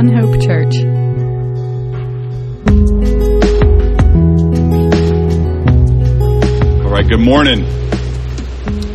[0.00, 0.76] One Hope Church.
[6.82, 7.66] All right, good morning.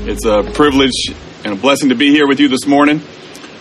[0.08, 3.04] It's a privilege and a blessing to be here with you this morning.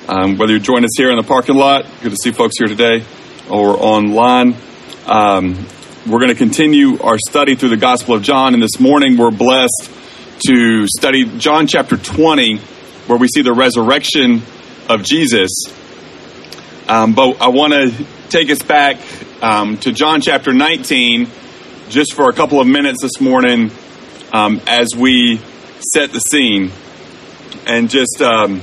[0.08, 2.66] Um, whether you join us here in the parking lot, good to see folks here
[2.66, 3.04] today,
[3.50, 4.56] or online.
[5.04, 5.66] Um,
[6.06, 9.30] we're going to continue our study through the Gospel of John, and this morning we're
[9.30, 9.90] blessed
[10.46, 14.40] to study John chapter 20, where we see the resurrection
[14.88, 15.50] of Jesus.
[16.86, 18.98] Um, but I want to take us back
[19.42, 21.28] um, to John chapter 19
[21.88, 23.70] just for a couple of minutes this morning
[24.34, 25.40] um, as we
[25.80, 26.72] set the scene
[27.66, 28.60] and just um,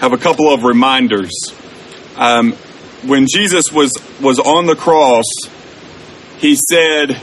[0.00, 1.30] have a couple of reminders.
[2.16, 2.52] Um,
[3.04, 5.26] when Jesus was, was on the cross,
[6.38, 7.20] he said,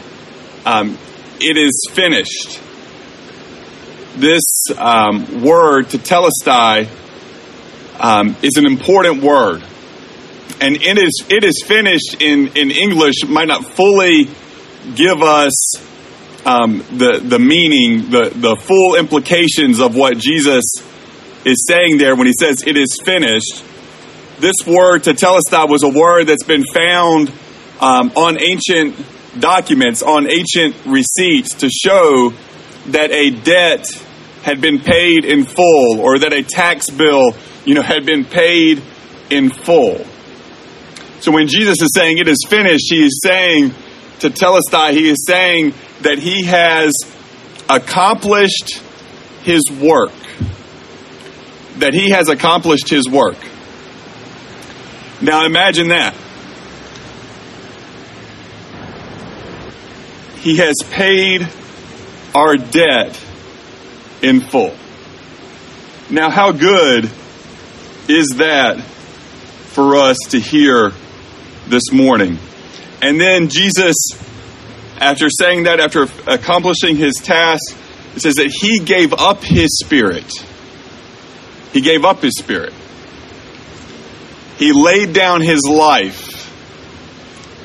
[0.63, 0.95] um,
[1.39, 2.61] It is finished.
[4.15, 6.87] This word, tetelestai,
[7.99, 9.63] um, is an important word.
[10.61, 14.29] And it is, it is finished in, in English, might not fully
[14.95, 15.53] give us
[16.45, 20.63] um, the, the meaning, the, the full implications of what Jesus
[21.45, 23.63] is saying there when he says it is finished.
[24.39, 27.31] This word, tetelestai, was a word that's been found
[27.79, 28.95] um, on ancient
[29.39, 32.33] documents, on ancient receipts to show
[32.87, 33.87] that a debt
[34.43, 37.33] had been paid in full or that a tax bill,
[37.65, 38.81] you know, had been paid
[39.29, 40.05] in full.
[41.21, 43.71] So when Jesus is saying it is finished, he is saying
[44.19, 46.93] tetelestai, he is saying that he has
[47.69, 48.81] accomplished
[49.43, 50.11] his work.
[51.77, 53.37] That he has accomplished his work.
[55.21, 56.13] Now imagine that.
[60.39, 61.47] He has paid
[62.33, 63.19] our debt
[64.21, 64.75] in full.
[66.09, 67.09] Now, how good
[68.07, 70.91] is that for us to hear
[71.69, 72.37] this morning?
[73.01, 73.95] And then Jesus,
[74.99, 77.75] after saying that, after accomplishing his task,
[78.15, 80.25] it says that he gave up his spirit.
[81.71, 82.73] He gave up his spirit.
[84.57, 86.29] He laid down his life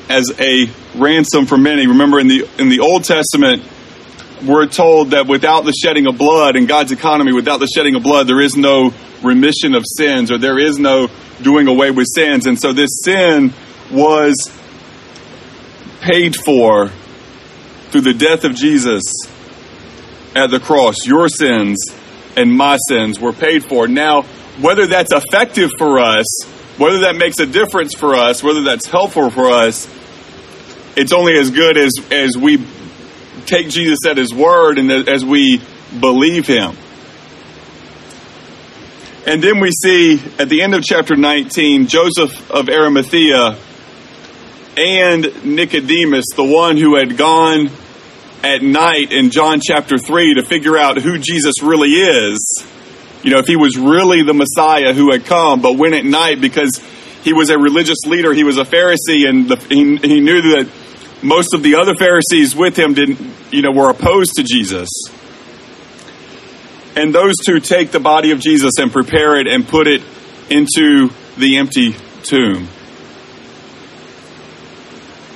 [0.09, 1.87] as a ransom for many.
[1.87, 3.63] Remember in the in the Old Testament,
[4.45, 8.03] we're told that without the shedding of blood in God's economy, without the shedding of
[8.03, 8.93] blood, there is no
[9.23, 11.09] remission of sins or there is no
[11.41, 12.45] doing away with sins.
[12.45, 13.53] And so this sin
[13.91, 14.35] was
[16.01, 16.89] paid for
[17.89, 19.03] through the death of Jesus
[20.35, 21.05] at the cross.
[21.05, 21.77] Your sins
[22.35, 23.87] and my sins were paid for.
[23.87, 24.23] Now,
[24.59, 26.25] whether that's effective for us,
[26.77, 29.87] whether that makes a difference for us, whether that's helpful for us,
[30.95, 32.63] it's only as good as, as we
[33.45, 35.61] take Jesus at his word and as we
[35.99, 36.75] believe him.
[39.25, 43.57] And then we see at the end of chapter 19, Joseph of Arimathea
[44.77, 47.69] and Nicodemus, the one who had gone
[48.43, 52.65] at night in John chapter 3 to figure out who Jesus really is.
[53.23, 56.39] You know, if he was really the Messiah who had come, but went at night
[56.41, 56.79] because
[57.23, 60.69] he was a religious leader, he was a Pharisee, and the, he, he knew that
[61.23, 63.19] most of the other Pharisees with him didn't,
[63.51, 64.89] you know, were opposed to Jesus.
[66.95, 70.03] And those two take the body of Jesus and prepare it and put it
[70.49, 72.67] into the empty tomb.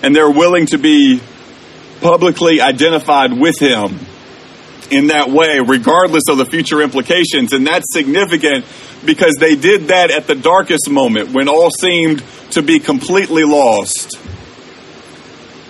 [0.01, 1.21] And they're willing to be
[2.01, 3.99] publicly identified with him
[4.91, 7.53] in that way, regardless of the future implications.
[7.53, 8.65] And that's significant
[9.05, 14.17] because they did that at the darkest moment when all seemed to be completely lost.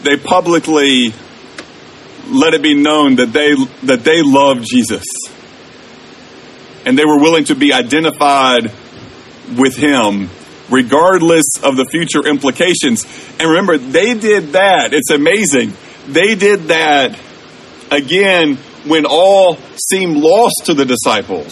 [0.04, 1.14] They publicly
[2.28, 5.04] let it be known that they that they loved Jesus.
[6.86, 8.72] And they were willing to be identified
[9.58, 10.30] with him
[10.70, 13.06] regardless of the future implications.
[13.40, 14.94] And remember, they did that.
[14.94, 15.74] It's amazing.
[16.08, 17.20] They did that
[17.92, 19.58] again when all
[19.90, 21.52] seemed lost to the disciples.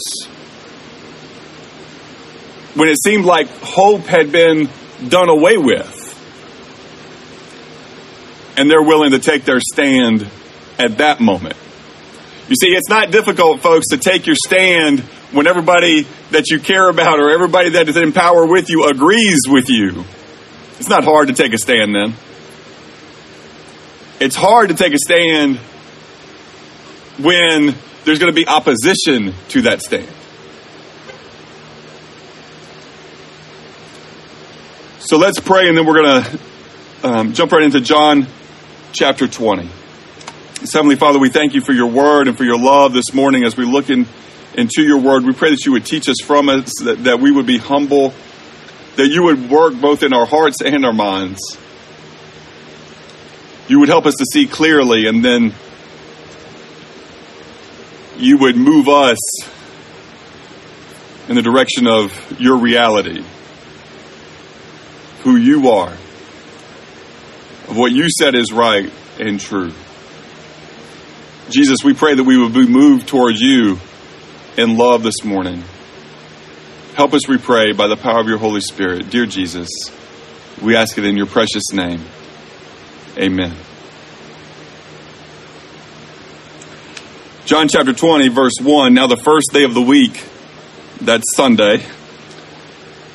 [2.75, 4.69] When it seemed like hope had been
[5.07, 6.06] done away with.
[8.56, 10.27] And they're willing to take their stand
[10.80, 11.56] at that moment.
[12.50, 16.89] You see, it's not difficult, folks, to take your stand when everybody that you care
[16.89, 20.06] about or everybody that is in power with you agrees with you.
[20.79, 22.13] It's not hard to take a stand then.
[24.19, 25.57] It's hard to take a stand
[27.19, 27.75] when
[28.06, 30.07] there's going to be opposition to that stand.
[35.00, 36.39] So let's pray, and then we're going to
[37.03, 38.27] um, jump right into John
[38.91, 39.69] chapter 20.
[40.74, 43.56] Heavenly Father, we thank you for your word and for your love this morning as
[43.56, 44.06] we look in,
[44.57, 45.24] into your word.
[45.24, 48.13] We pray that you would teach us from it, that, that we would be humble
[48.98, 51.39] that you would work both in our hearts and our minds.
[53.68, 55.54] You would help us to see clearly, and then
[58.18, 59.18] you would move us
[61.30, 63.24] in the direction of your reality,
[65.21, 65.92] who you are,
[67.68, 69.71] of what you said is right and true.
[71.50, 73.80] Jesus, we pray that we would be moved towards you
[74.57, 75.63] in love this morning.
[76.95, 79.12] Help us, we pray, by the power of your Holy Spirit.
[79.12, 79.69] Dear Jesus,
[80.63, 82.04] we ask it in your precious name.
[83.18, 83.56] Amen.
[87.45, 88.95] John chapter 20, verse 1.
[88.95, 90.25] Now, the first day of the week,
[91.00, 91.86] that's Sunday,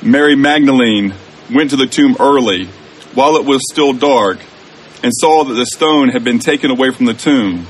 [0.01, 1.13] Mary Magdalene
[1.53, 2.67] went to the tomb early
[3.13, 4.39] while it was still dark
[5.03, 7.67] and saw that the stone had been taken away from the tomb.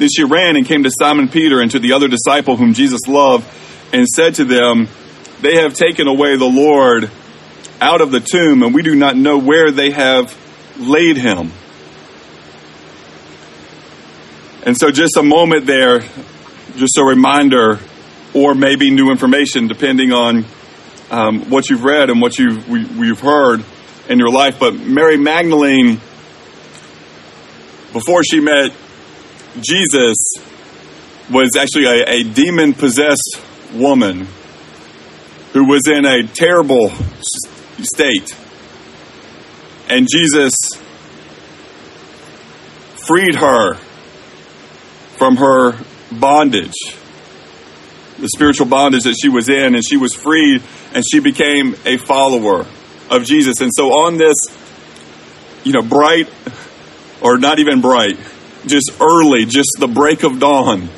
[0.00, 3.02] Then she ran and came to Simon Peter and to the other disciple whom Jesus
[3.06, 3.46] loved
[3.92, 4.88] and said to them,
[5.42, 7.10] they have taken away the Lord
[7.82, 10.34] out of the tomb, and we do not know where they have
[10.78, 11.52] laid him.
[14.64, 16.00] And so, just a moment there,
[16.76, 17.78] just a reminder,
[18.32, 20.46] or maybe new information, depending on
[21.10, 23.62] um, what you've read and what you've, we, have heard
[24.08, 24.58] in your life.
[24.58, 26.00] But Mary Magdalene,
[27.92, 28.72] before she met
[29.60, 30.16] Jesus,
[31.30, 33.40] was actually a, a demon possessed
[33.72, 34.26] woman
[35.52, 36.90] who was in a terrible
[37.82, 38.36] state.
[39.88, 40.54] And Jesus
[43.06, 43.74] freed her
[45.18, 45.78] from her
[46.12, 46.74] bondage,
[48.18, 50.62] the spiritual bondage that she was in, and she was freed
[50.94, 52.66] and she became a follower
[53.10, 53.60] of Jesus.
[53.60, 54.36] And so on this,
[55.64, 56.28] you know, bright,
[57.20, 58.16] or not even bright,
[58.66, 60.88] just early, just the break of dawn,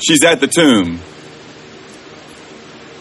[0.00, 1.00] she's at the tomb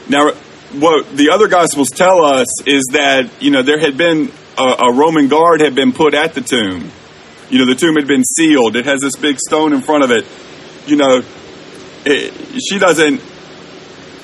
[0.09, 0.31] now,
[0.73, 4.93] what the other gospels tell us is that, you know, there had been a, a,
[4.93, 6.91] Roman guard had been put at the tomb.
[7.49, 8.75] You know, the tomb had been sealed.
[8.75, 10.25] It has this big stone in front of it.
[10.85, 11.23] You know,
[12.05, 13.21] it, she doesn't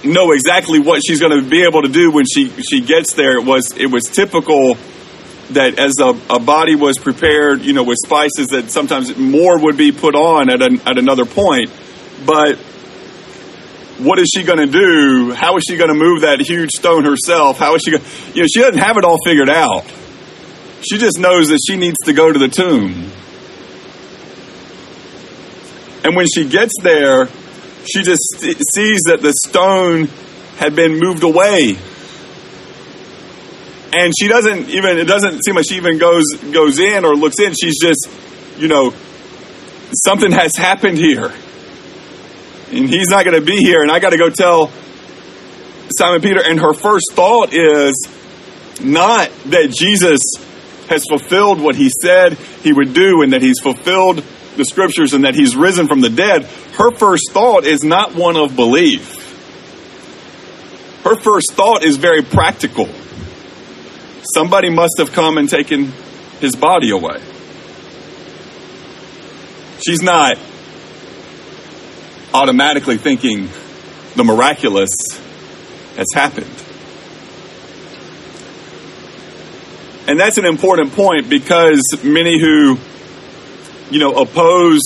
[0.06, 3.38] know exactly what she's going to be able to do when she, she gets there.
[3.38, 4.78] It was, it was typical
[5.54, 9.78] that as a, a body was prepared, you know, with spices that sometimes more would
[9.78, 11.72] be put on at, an, at another point.
[12.26, 12.58] But
[14.00, 15.34] what is she going to do?
[15.34, 17.58] How is she going to move that huge stone herself?
[17.58, 18.04] How is she going?
[18.34, 19.86] You know, she doesn't have it all figured out.
[20.82, 23.12] She just knows that she needs to go to the tomb.
[26.04, 27.28] And when she gets there,
[27.86, 30.10] she just sees that the stone
[30.58, 31.78] had been moved away.
[33.96, 37.40] And she doesn't even it doesn't seem like she even goes goes in or looks
[37.40, 37.54] in.
[37.54, 38.10] She's just,
[38.58, 38.94] you know,
[39.94, 41.32] something has happened here
[42.74, 44.72] and he's not going to be here, and I got to go tell
[45.96, 46.42] Simon Peter.
[46.44, 48.08] And her first thought is
[48.82, 50.20] not that Jesus
[50.90, 54.24] has fulfilled what he said he would do and that he's fulfilled
[54.58, 56.44] the scriptures and that he's risen from the dead.
[56.78, 59.22] Her first thought is not one of belief.
[61.04, 62.90] Her first thought is very practical.
[64.34, 65.92] Somebody must have come and taken
[66.40, 67.22] his body away.
[69.86, 70.38] She's not
[72.34, 73.50] automatically thinking
[74.16, 74.90] the miraculous
[75.98, 76.64] has happened.
[80.08, 82.78] And that's an important point because many who,
[83.90, 84.82] you know, oppose,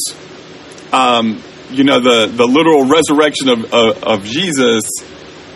[0.91, 1.41] um,
[1.71, 4.83] you know, the, the literal resurrection of, of, of Jesus,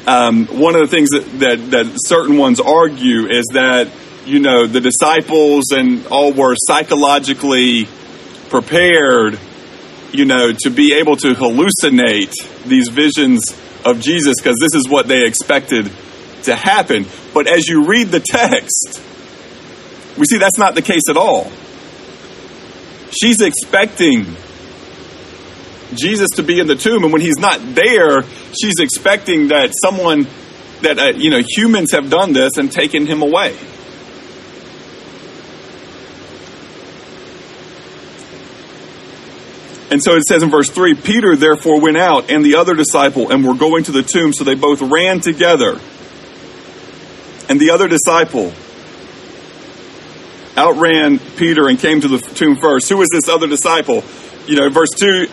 [0.08, 3.90] um, one of the things that, that, that certain ones argue is that,
[4.26, 7.88] you know, the disciples and all were psychologically
[8.50, 9.40] prepared
[10.14, 12.34] you know, to be able to hallucinate
[12.66, 13.56] these visions
[13.86, 15.90] of Jesus because this is what they expected
[16.44, 17.06] to happen.
[17.34, 19.02] But as you read the text,
[20.18, 21.50] we see that's not the case at all.
[23.12, 24.26] She's expecting
[25.94, 28.24] Jesus to be in the tomb, and when he's not there,
[28.60, 30.28] she's expecting that someone,
[30.82, 33.56] that, uh, you know, humans have done this and taken him away.
[39.92, 43.30] And so it says in verse 3 Peter therefore went out and the other disciple
[43.30, 45.80] and were going to the tomb, so they both ran together.
[47.50, 48.54] And the other disciple
[50.58, 52.88] outran Peter and came to the tomb first.
[52.88, 54.04] Who was this other disciple?
[54.48, 55.28] You know, verse 2,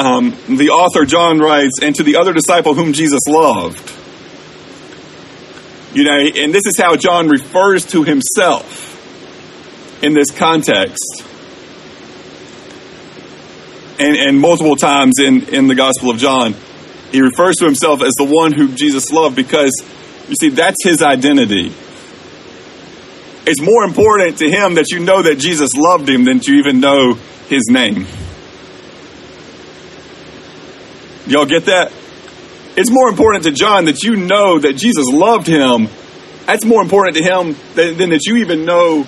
[0.00, 3.92] um, the author John writes, and to the other disciple whom Jesus loved.
[5.92, 8.86] You know, and this is how John refers to himself
[10.02, 11.24] in this context
[14.00, 16.54] and, and multiple times in, in the Gospel of John,
[17.12, 19.72] he refers to himself as the one who Jesus loved because
[20.28, 21.72] You see, that's his identity.
[23.46, 26.80] It's more important to him that you know that Jesus loved him than to even
[26.80, 27.14] know
[27.48, 28.06] his name.
[31.30, 31.92] Y'all get that?
[32.76, 35.88] It's more important to John that you know that Jesus loved him.
[36.46, 39.04] That's more important to him than, than that you even know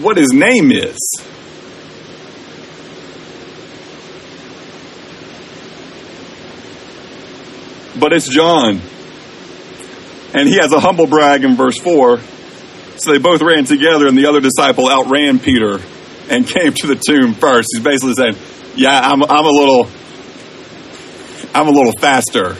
[0.00, 0.96] what his name is.
[7.98, 8.80] But it's John.
[10.32, 12.20] And he has a humble brag in verse 4.
[12.98, 15.80] So they both ran together, and the other disciple outran Peter
[16.30, 17.70] and came to the tomb first.
[17.72, 18.36] He's basically saying,
[18.76, 19.90] Yeah, I'm, I'm a little.
[21.54, 22.56] I'm a little faster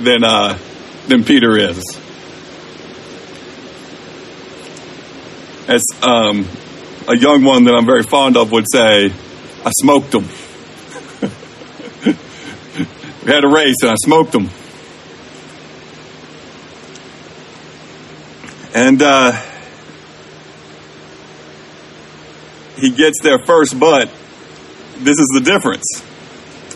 [0.00, 0.58] than uh,
[1.06, 1.82] than Peter is.
[5.68, 6.46] As um,
[7.08, 9.12] a young one that I'm very fond of would say,
[9.64, 10.24] I smoked him.
[13.24, 14.50] we had a race and I smoked him.
[18.74, 19.32] And uh,
[22.76, 24.08] he gets there first, but
[24.98, 26.02] this is the difference.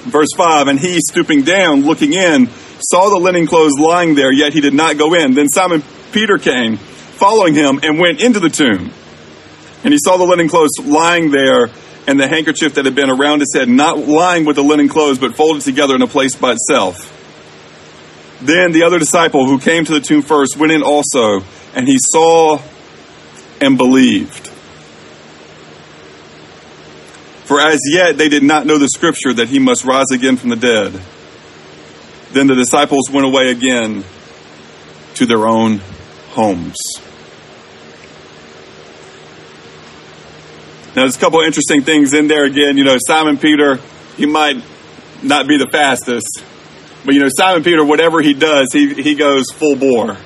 [0.06, 2.48] Verse 5 And he, stooping down, looking in,
[2.80, 5.34] saw the linen clothes lying there, yet he did not go in.
[5.34, 5.82] Then Simon
[6.12, 8.90] Peter came, following him, and went into the tomb.
[9.84, 11.70] And he saw the linen clothes lying there,
[12.06, 15.18] and the handkerchief that had been around his head, not lying with the linen clothes,
[15.18, 17.12] but folded together in a place by itself.
[18.40, 21.40] Then the other disciple who came to the tomb first went in also,
[21.75, 22.60] and he saw
[23.60, 24.45] and believed.
[27.46, 30.50] For as yet they did not know the scripture that he must rise again from
[30.50, 31.00] the dead.
[32.32, 34.04] Then the disciples went away again
[35.14, 35.80] to their own
[36.30, 36.76] homes.
[40.88, 42.76] Now, there's a couple interesting things in there again.
[42.76, 43.78] You know, Simon Peter,
[44.16, 44.56] he might
[45.22, 46.42] not be the fastest,
[47.04, 50.16] but you know, Simon Peter, whatever he does, he, he goes full bore.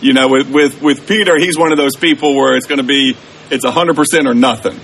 [0.00, 2.86] You know, with, with, with Peter, he's one of those people where it's going to
[2.86, 3.16] be,
[3.50, 4.80] it's 100% or nothing.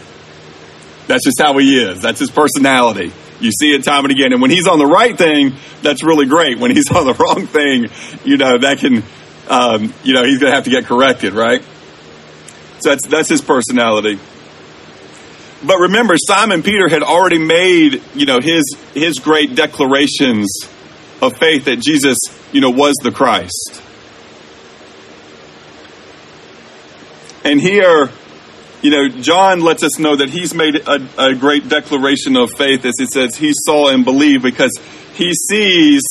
[1.11, 2.01] That's just how he is.
[2.01, 3.11] That's his personality.
[3.41, 4.33] You see it time and again.
[4.33, 6.61] And when he's on the right thing, that's really great.
[6.61, 7.89] When he's on the wrong thing,
[8.25, 9.03] you know, that can,
[9.49, 11.65] um, you know, he's going to have to get corrected, right?
[12.79, 14.21] So that's, that's his personality.
[15.67, 20.49] But remember, Simon Peter had already made, you know, his, his great declarations
[21.21, 22.19] of faith that Jesus,
[22.53, 23.83] you know, was the Christ.
[27.45, 28.11] And here,
[28.83, 32.85] you know, John lets us know that he's made a, a, great declaration of faith
[32.85, 34.73] as he says he saw and believed because
[35.15, 36.03] he sees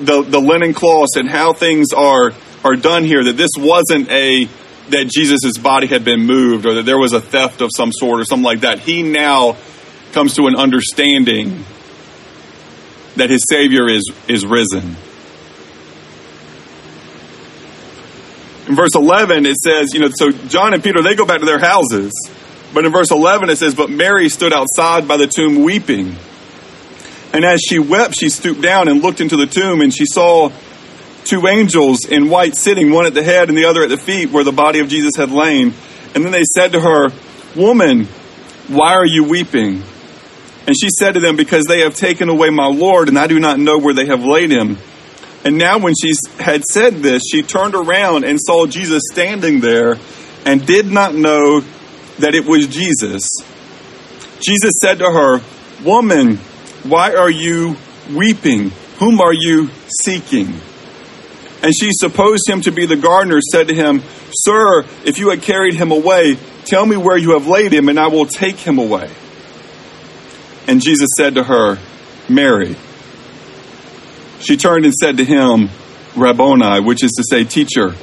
[0.00, 2.32] the, the linen cloths and how things are,
[2.64, 4.48] are done here, that this wasn't a,
[4.90, 8.20] that Jesus' body had been moved or that there was a theft of some sort
[8.20, 8.80] or something like that.
[8.80, 9.56] He now
[10.12, 11.64] comes to an understanding
[13.16, 14.96] that his Savior is, is risen.
[18.72, 21.44] In verse 11, it says, you know, so John and Peter, they go back to
[21.44, 22.10] their houses.
[22.72, 26.16] But in verse 11, it says, But Mary stood outside by the tomb weeping.
[27.34, 30.50] And as she wept, she stooped down and looked into the tomb, and she saw
[31.24, 34.30] two angels in white sitting, one at the head and the other at the feet,
[34.30, 35.74] where the body of Jesus had lain.
[36.14, 37.10] And then they said to her,
[37.54, 38.06] Woman,
[38.68, 39.82] why are you weeping?
[40.66, 43.38] And she said to them, Because they have taken away my Lord, and I do
[43.38, 44.78] not know where they have laid him.
[45.44, 49.96] And now, when she had said this, she turned around and saw Jesus standing there
[50.46, 51.60] and did not know
[52.18, 53.28] that it was Jesus.
[54.40, 55.40] Jesus said to her,
[55.84, 56.36] Woman,
[56.84, 57.76] why are you
[58.12, 58.70] weeping?
[58.98, 59.70] Whom are you
[60.04, 60.54] seeking?
[61.62, 65.42] And she supposed him to be the gardener, said to him, Sir, if you had
[65.42, 68.78] carried him away, tell me where you have laid him, and I will take him
[68.78, 69.10] away.
[70.66, 71.78] And Jesus said to her,
[72.28, 72.76] Mary.
[74.42, 75.70] She turned and said to him,
[76.16, 77.94] Rabboni, which is to say, teacher.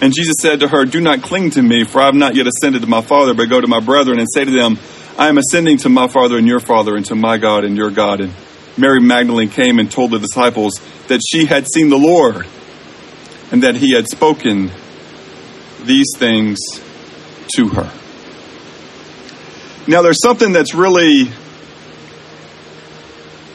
[0.00, 2.46] And Jesus said to her, Do not cling to me, for I have not yet
[2.46, 4.78] ascended to my Father, but go to my brethren and say to them,
[5.18, 7.90] I am ascending to my Father and your Father, and to my God and your
[7.90, 8.20] God.
[8.20, 8.32] And
[8.76, 10.74] Mary Magdalene came and told the disciples
[11.08, 12.46] that she had seen the Lord,
[13.50, 14.70] and that he had spoken
[15.82, 16.58] these things
[17.56, 17.90] to her.
[19.88, 21.30] Now, there's something that's really,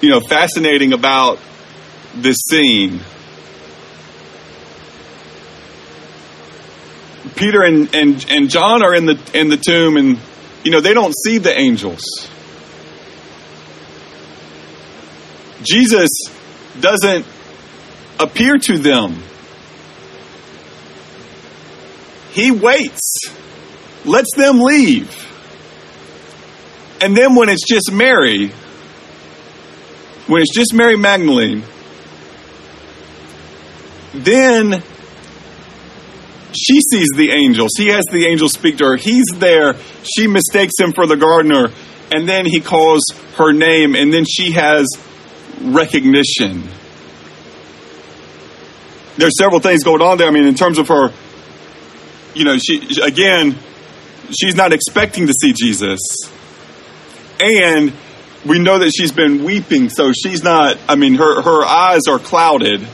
[0.02, 1.40] you know, fascinating about
[2.16, 3.00] this scene.
[7.36, 10.20] Peter and, and, and John are in the in the tomb and
[10.64, 12.04] you know they don't see the angels.
[15.64, 16.10] Jesus
[16.80, 17.26] doesn't
[18.20, 19.24] appear to them.
[22.32, 23.22] He waits,
[24.06, 25.20] lets them leave.
[27.00, 28.48] And then when it's just Mary,
[30.28, 31.64] when it's just Mary Magdalene,
[34.14, 34.84] then
[36.56, 37.68] she sees the angel.
[37.76, 38.96] She has the angel speak to her.
[38.96, 39.76] He's there.
[40.04, 41.70] She mistakes him for the gardener.
[42.12, 43.02] And then he calls
[43.38, 44.86] her name, and then she has
[45.62, 46.64] recognition.
[49.18, 50.28] There's several things going on there.
[50.28, 51.12] I mean, in terms of her,
[52.36, 53.58] you know, she, again,
[54.40, 56.00] she's not expecting to see Jesus.
[57.40, 57.94] And
[58.46, 62.20] we know that she's been weeping, so she's not, I mean, her, her eyes are
[62.20, 62.88] clouded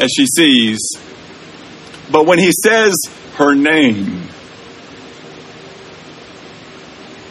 [0.00, 0.78] as she sees.
[2.10, 2.94] But when he says
[3.34, 4.28] her name,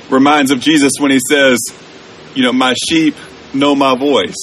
[0.10, 1.60] reminds of Jesus when he says,
[2.34, 3.16] you know, my sheep
[3.54, 4.36] know my voice.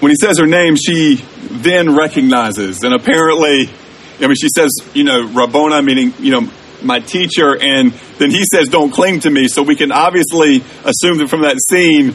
[0.00, 3.70] When he says her name, she then recognizes, and apparently,
[4.18, 6.50] I mean, she says, you know, Rabboni, meaning, you know,
[6.82, 9.48] my teacher, and then he says, don't cling to me.
[9.48, 12.14] So we can obviously assume that from that scene,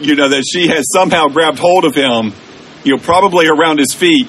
[0.00, 2.32] you know, that she has somehow grabbed hold of him,
[2.84, 4.28] you know, probably around his feet.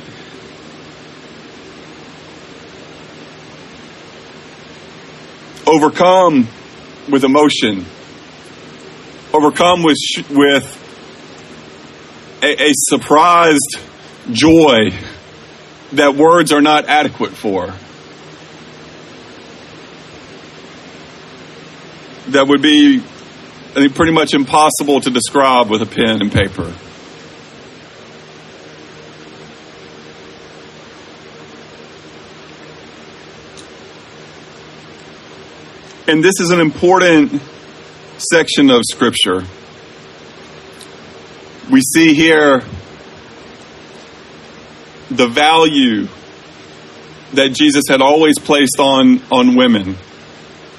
[5.68, 6.48] Overcome
[7.10, 7.86] with emotion,
[9.34, 9.98] overcome with,
[10.30, 10.82] with
[12.42, 13.80] a, a surprised
[14.32, 14.92] joy
[15.94, 17.74] that words are not adequate for.
[22.29, 26.74] That would be, I think, pretty much impossible to describe with a pen and paper.
[36.08, 37.41] And this is an important
[38.17, 39.44] section of Scripture
[41.70, 42.60] we see here
[45.10, 46.08] the value
[47.34, 49.96] that Jesus had always placed on, on women,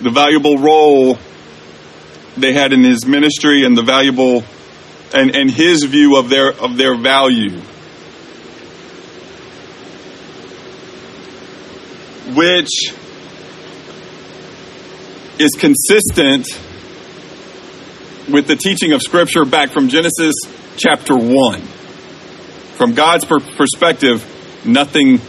[0.00, 1.18] the valuable role
[2.36, 4.44] they had in his ministry and the valuable
[5.14, 7.60] and, and his view of their of their value.
[12.34, 12.92] Which
[15.38, 16.46] is consistent
[18.28, 20.34] with the teaching of Scripture back from Genesis
[20.76, 21.60] chapter 1.
[21.60, 24.24] From God's per- perspective,
[24.66, 25.20] nothing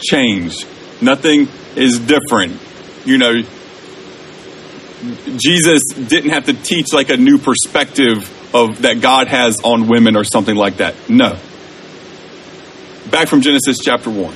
[0.00, 0.66] changed.
[1.00, 2.60] Nothing is different.
[3.04, 3.42] You know,
[5.36, 10.16] Jesus didn't have to teach like a new perspective of that God has on women
[10.16, 10.94] or something like that.
[11.08, 11.38] No.
[13.10, 14.34] Back from Genesis chapter 1.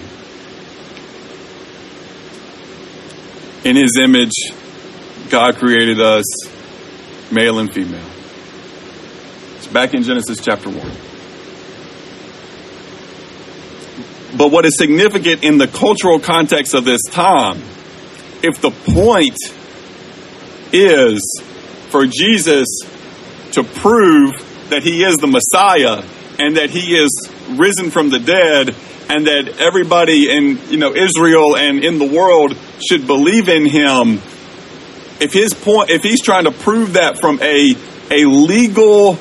[3.64, 4.32] In his image,
[5.28, 6.24] God created us
[7.30, 8.04] male and female
[9.56, 10.76] It's back in Genesis chapter 1.
[14.36, 17.62] But what is significant in the cultural context of this time,
[18.42, 19.36] if the point
[20.72, 21.42] is
[21.90, 22.66] for Jesus
[23.52, 24.32] to prove
[24.70, 26.04] that he is the Messiah
[26.38, 27.10] and that he is
[27.50, 28.74] risen from the dead
[29.08, 32.56] and that everybody in you know Israel and in the world
[32.88, 34.20] should believe in him
[35.20, 37.74] if his point if he's trying to prove that from a
[38.10, 39.18] a legal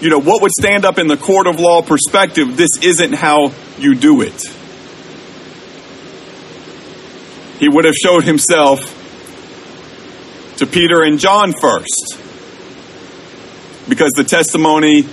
[0.00, 3.52] you know, what would stand up in the court of law perspective, this isn't how
[3.78, 4.42] you do it.
[7.58, 8.96] He would have showed himself
[10.60, 12.20] to Peter and John first.
[13.88, 15.06] Because the testimony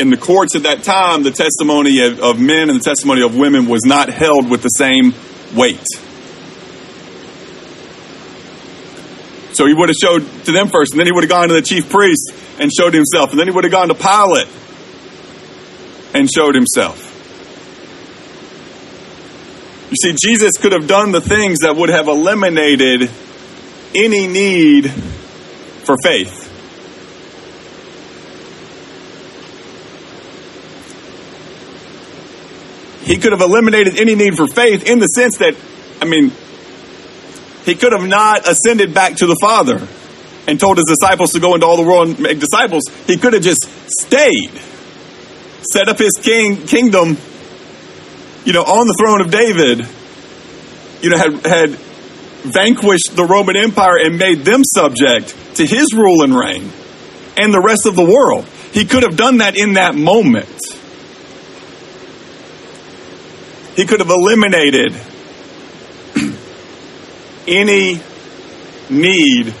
[0.00, 3.36] in the courts at that time, the testimony of, of men and the testimony of
[3.36, 5.14] women was not held with the same
[5.54, 5.86] weight.
[9.52, 11.54] So he would have showed to them first, and then he would have gone to
[11.54, 14.48] the chief priest and showed himself, and then he would have gone to Pilate
[16.14, 17.00] and showed himself.
[19.88, 23.08] You see, Jesus could have done the things that would have eliminated
[23.94, 26.44] any need for faith.
[33.04, 35.54] He could have eliminated any need for faith in the sense that,
[36.00, 36.32] I mean,
[37.64, 39.86] he could have not ascended back to the Father
[40.48, 42.82] and told his disciples to go into all the world and make disciples.
[43.06, 43.68] He could have just
[44.00, 44.50] stayed,
[45.62, 47.16] set up his king kingdom,
[48.44, 49.86] you know, on the throne of David,
[51.02, 51.85] you know, had, had
[52.46, 56.70] vanquished the Roman Empire and made them subject to his rule and reign
[57.36, 58.44] and the rest of the world.
[58.72, 60.60] He could have done that in that moment.
[63.74, 64.92] He could have eliminated
[67.46, 68.00] any
[68.88, 69.54] need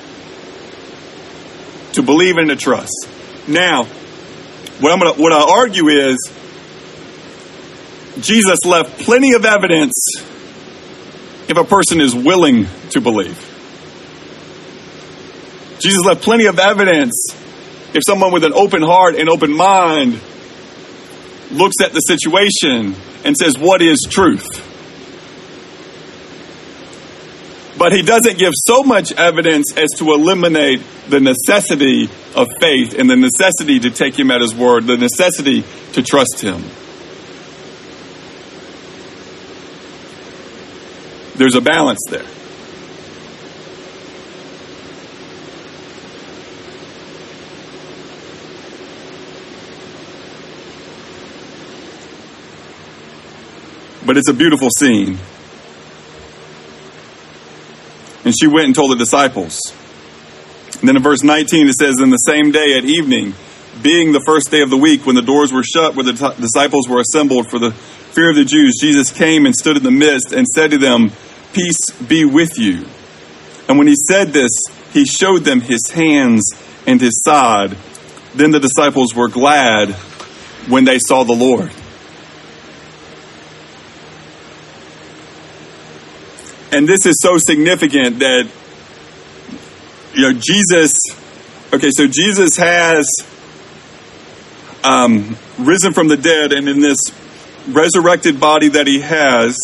[1.92, 3.08] to believe and to trust.
[3.46, 3.84] Now,
[4.80, 6.16] what I'm gonna what I argue is
[8.20, 9.94] Jesus left plenty of evidence
[11.48, 13.52] if a person is willing to believe.
[15.80, 17.14] Jesus left plenty of evidence
[17.94, 20.20] if someone with an open heart and open mind
[21.50, 24.62] looks at the situation and says, What is truth?
[27.78, 33.08] But he doesn't give so much evidence as to eliminate the necessity of faith and
[33.08, 36.64] the necessity to take him at his word, the necessity to trust him.
[41.36, 42.24] There's a balance there.
[54.06, 55.18] But it's a beautiful scene.
[58.24, 59.60] And she went and told the disciples.
[60.80, 63.34] And then in verse 19 it says, In the same day at evening,
[63.82, 66.88] being the first day of the week, when the doors were shut, where the disciples
[66.88, 70.32] were assembled for the fear of the Jews, Jesus came and stood in the midst
[70.32, 71.12] and said to them,
[71.56, 72.84] Peace be with you.
[73.68, 74.50] And when he said this,
[74.92, 76.44] he showed them his hands
[76.86, 77.76] and his side.
[78.34, 79.90] Then the disciples were glad
[80.68, 81.72] when they saw the Lord.
[86.76, 88.46] and this is so significant that
[90.12, 90.92] you know Jesus.
[91.72, 93.08] Okay, so Jesus has
[94.84, 96.98] um, risen from the dead, and in this
[97.68, 99.56] resurrected body that he has,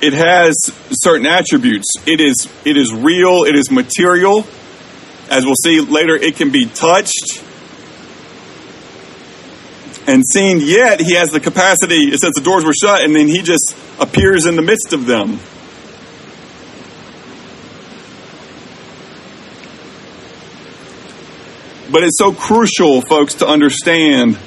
[0.00, 0.56] it has
[0.90, 1.86] certain attributes.
[2.06, 3.44] It is it is real.
[3.44, 4.46] It is material.
[5.28, 7.42] As we'll see later, it can be touched
[10.06, 13.26] and seen, yet he has the capacity, it says the doors were shut, and then
[13.26, 15.40] he just appears in the midst of them.
[21.90, 24.38] But it's so crucial, folks, to understand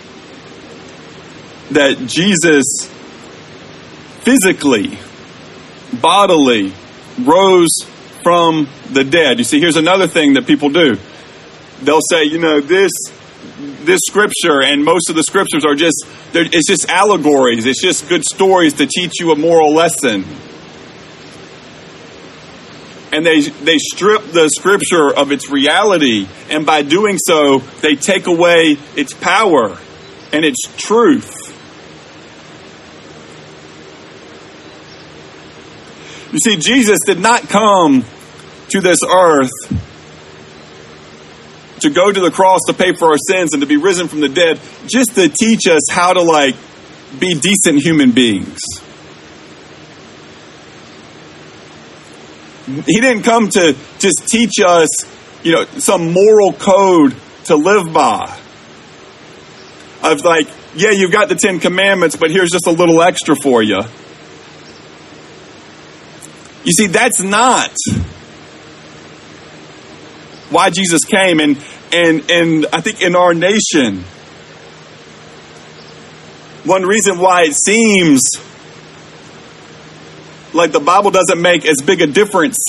[1.71, 2.65] that Jesus
[4.21, 4.97] physically,
[5.93, 6.73] bodily,
[7.19, 7.71] rose
[8.23, 9.37] from the dead.
[9.37, 10.97] You see, here's another thing that people do.
[11.81, 12.91] They'll say, you know, this
[13.59, 18.23] this scripture and most of the scriptures are just it's just allegories it's just good
[18.23, 20.25] stories to teach you a moral lesson
[23.11, 28.27] and they they strip the scripture of its reality and by doing so they take
[28.27, 29.77] away its power
[30.33, 31.38] and its truth
[36.31, 38.03] you see jesus did not come
[38.69, 39.49] to this earth
[41.79, 44.21] to go to the cross to pay for our sins and to be risen from
[44.21, 46.55] the dead just to teach us how to like
[47.17, 48.59] be decent human beings.
[52.85, 54.89] He didn't come to just teach us,
[55.43, 57.15] you know, some moral code
[57.45, 58.37] to live by.
[60.03, 63.63] Of like, yeah, you've got the Ten Commandments, but here's just a little extra for
[63.63, 63.79] you.
[66.69, 67.75] You see, that's not
[70.51, 71.57] why Jesus came and
[71.91, 74.03] and and I think in our nation
[76.65, 78.21] one reason why it seems
[80.53, 82.59] like the Bible doesn't make as big a difference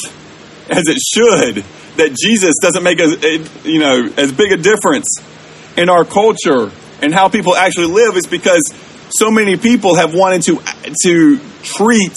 [0.71, 1.63] as it should
[1.99, 3.23] that Jesus doesn't make as
[3.67, 5.15] you know as big a difference
[5.77, 8.63] in our culture and how people actually live is because
[9.11, 10.59] so many people have wanted to
[11.03, 12.17] to treat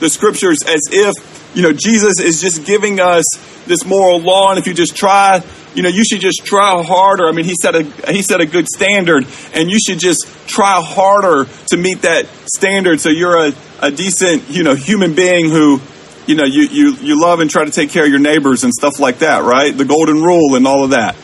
[0.00, 1.14] the scriptures as if
[1.54, 3.24] you know Jesus is just giving us
[3.66, 5.42] this moral law, and if you just try,
[5.74, 7.28] you know, you should just try harder.
[7.28, 10.82] I mean, he set a he set a good standard, and you should just try
[10.82, 13.00] harder to meet that standard.
[13.00, 15.80] So you're a, a decent, you know, human being who,
[16.26, 18.72] you know, you, you you love and try to take care of your neighbors and
[18.72, 19.76] stuff like that, right?
[19.76, 21.16] The golden rule and all of that.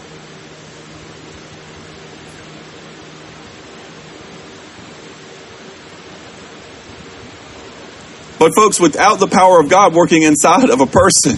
[8.47, 11.37] But folks, without the power of God working inside of a person,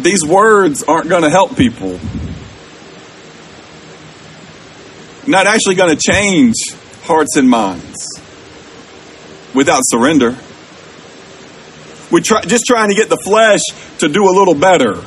[0.00, 1.98] these words aren't going to help people.
[5.26, 6.54] Not actually going to change
[7.02, 8.22] hearts and minds
[9.52, 10.36] without surrender.
[12.12, 13.62] We're try, just trying to get the flesh
[13.98, 15.04] to do a little better.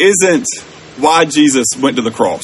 [0.00, 2.42] Isn't why Jesus went to the cross.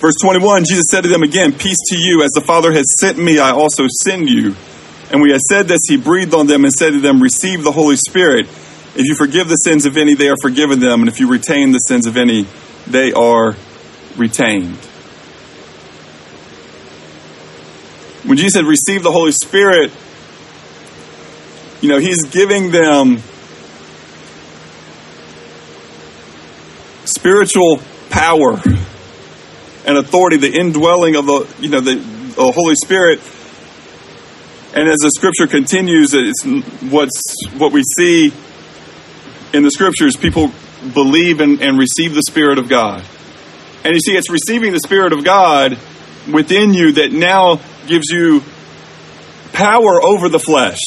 [0.00, 3.18] Verse 21 Jesus said to them again, Peace to you, as the Father has sent
[3.18, 4.54] me, I also send you.
[5.10, 7.72] And we had said this, he breathed on them and said to them, Receive the
[7.72, 8.46] Holy Spirit.
[8.94, 11.00] If you forgive the sins of any, they are forgiven them.
[11.00, 12.46] And if you retain the sins of any,
[12.86, 13.56] they are
[14.16, 14.76] retained.
[18.24, 19.90] When Jesus said, Receive the Holy Spirit,
[21.80, 23.18] you know, he's giving them
[27.04, 28.60] spiritual power
[29.86, 33.20] and authority, the indwelling of the, you know, the, the Holy Spirit.
[34.74, 36.44] And as the scripture continues, it's
[36.90, 38.32] what's what we see
[39.52, 40.52] in the scriptures, people
[40.92, 43.02] believe and, and receive the Spirit of God.
[43.84, 45.78] And you see, it's receiving the Spirit of God
[46.30, 48.42] within you that now gives you
[49.52, 50.80] power over the flesh.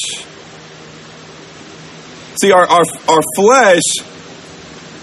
[2.40, 3.82] See, our, our, our flesh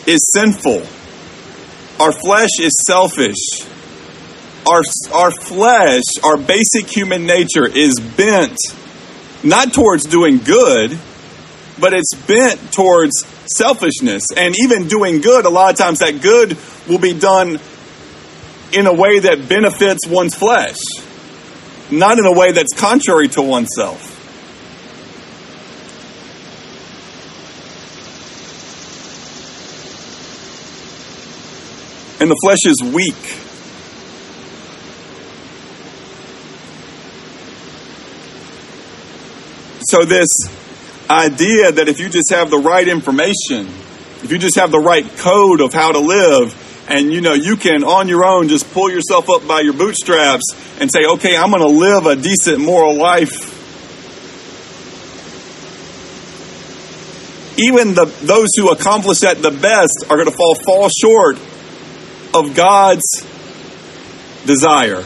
[0.08, 0.82] is sinful.
[2.02, 3.68] Our flesh is selfish.
[4.68, 4.82] Our,
[5.14, 8.58] our flesh, our basic human nature is bent
[9.44, 10.98] not towards doing good,
[11.80, 14.26] but it's bent towards selfishness.
[14.36, 17.60] And even doing good, a lot of times that good will be done
[18.74, 20.78] in a way that benefits one's flesh,
[21.90, 24.19] not in a way that's contrary to oneself.
[32.20, 33.16] And the flesh is weak.
[39.82, 40.28] So, this
[41.10, 43.68] idea that if you just have the right information,
[44.22, 46.54] if you just have the right code of how to live,
[46.90, 50.44] and you know you can on your own just pull yourself up by your bootstraps
[50.80, 53.58] and say okay i'm going to live a decent moral life
[57.60, 61.38] even the, those who accomplish that the best are going to fall fall short
[62.34, 63.04] of god's
[64.46, 65.04] desire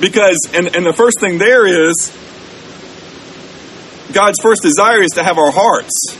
[0.00, 2.16] because and, and the first thing there is
[4.12, 6.16] god's first desire is to have our hearts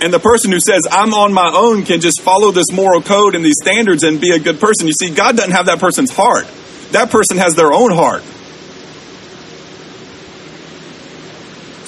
[0.00, 3.34] and the person who says, I'm on my own, can just follow this moral code
[3.34, 4.86] and these standards and be a good person.
[4.86, 6.46] You see, God doesn't have that person's heart.
[6.92, 8.22] That person has their own heart.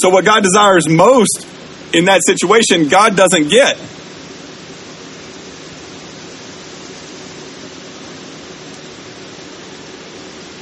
[0.01, 1.47] So, what God desires most
[1.92, 3.79] in that situation, God doesn't get.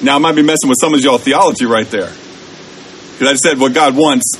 [0.06, 2.12] Now, I might be messing with some of y'all theology right there.
[3.18, 4.34] Because I said what God wants,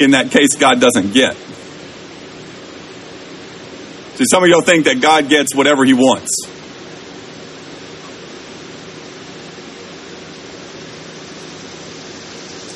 [0.00, 1.36] in that case, God doesn't get.
[4.14, 6.30] See, some of y'all think that God gets whatever he wants.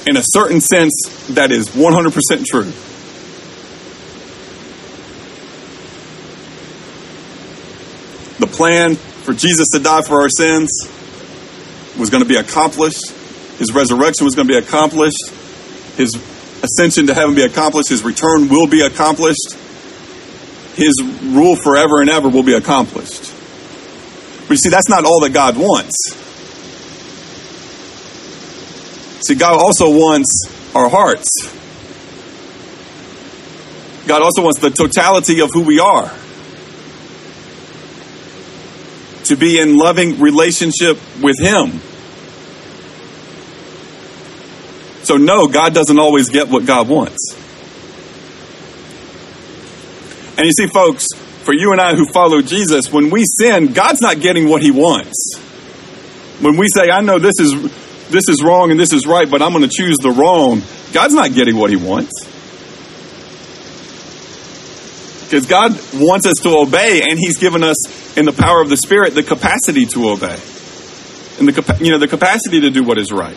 [0.07, 0.93] In a certain sense,
[1.31, 2.71] that is 100% true.
[8.41, 10.71] The plan for Jesus to die for our sins
[11.99, 13.11] was going to be accomplished.
[13.59, 15.31] His resurrection was going to be accomplished.
[15.97, 16.15] His
[16.63, 17.89] ascension to heaven be accomplished.
[17.89, 19.57] His return will be accomplished
[20.77, 23.33] his rule forever and ever will be accomplished.
[24.43, 25.97] But you see, that's not all that God wants.
[29.27, 30.43] See, God also wants
[30.75, 31.25] our hearts.
[34.07, 36.13] God also wants the totality of who we are.
[39.27, 41.81] To be in loving relationship with Him.
[45.03, 47.35] So, no, God doesn't always get what God wants.
[50.37, 54.01] And you see, folks, for you and I who follow Jesus, when we sin, God's
[54.01, 55.37] not getting what he wants.
[56.41, 57.55] When we say, I know this is
[58.09, 60.63] this is wrong and this is right, but I'm going to choose the wrong,
[60.93, 62.13] God's not getting what he wants.
[65.29, 67.77] Because God wants us to obey, and He's given us,
[68.17, 70.39] in the power of the Spirit, the capacity to obey,
[71.39, 73.37] and the you know the capacity to do what is right.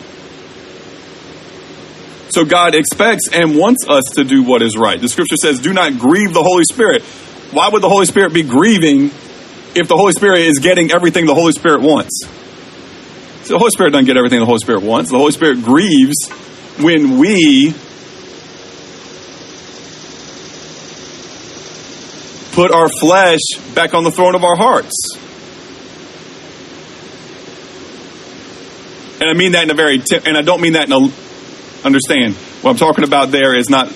[2.30, 5.00] So God expects and wants us to do what is right.
[5.00, 7.02] The scripture says, do not grieve the Holy Spirit.
[7.50, 9.06] Why would the Holy Spirit be grieving
[9.74, 12.20] if the Holy Spirit is getting everything the Holy Spirit wants?
[13.42, 15.10] So the Holy Spirit doesn't get everything the Holy Spirit wants.
[15.10, 16.28] The Holy Spirit grieves
[16.78, 17.74] when we
[22.60, 23.40] put our flesh
[23.74, 24.92] back on the throne of our hearts.
[29.18, 31.10] And I mean that in a very, and I don't mean that in a
[31.86, 33.88] understand, what I'm talking about there is not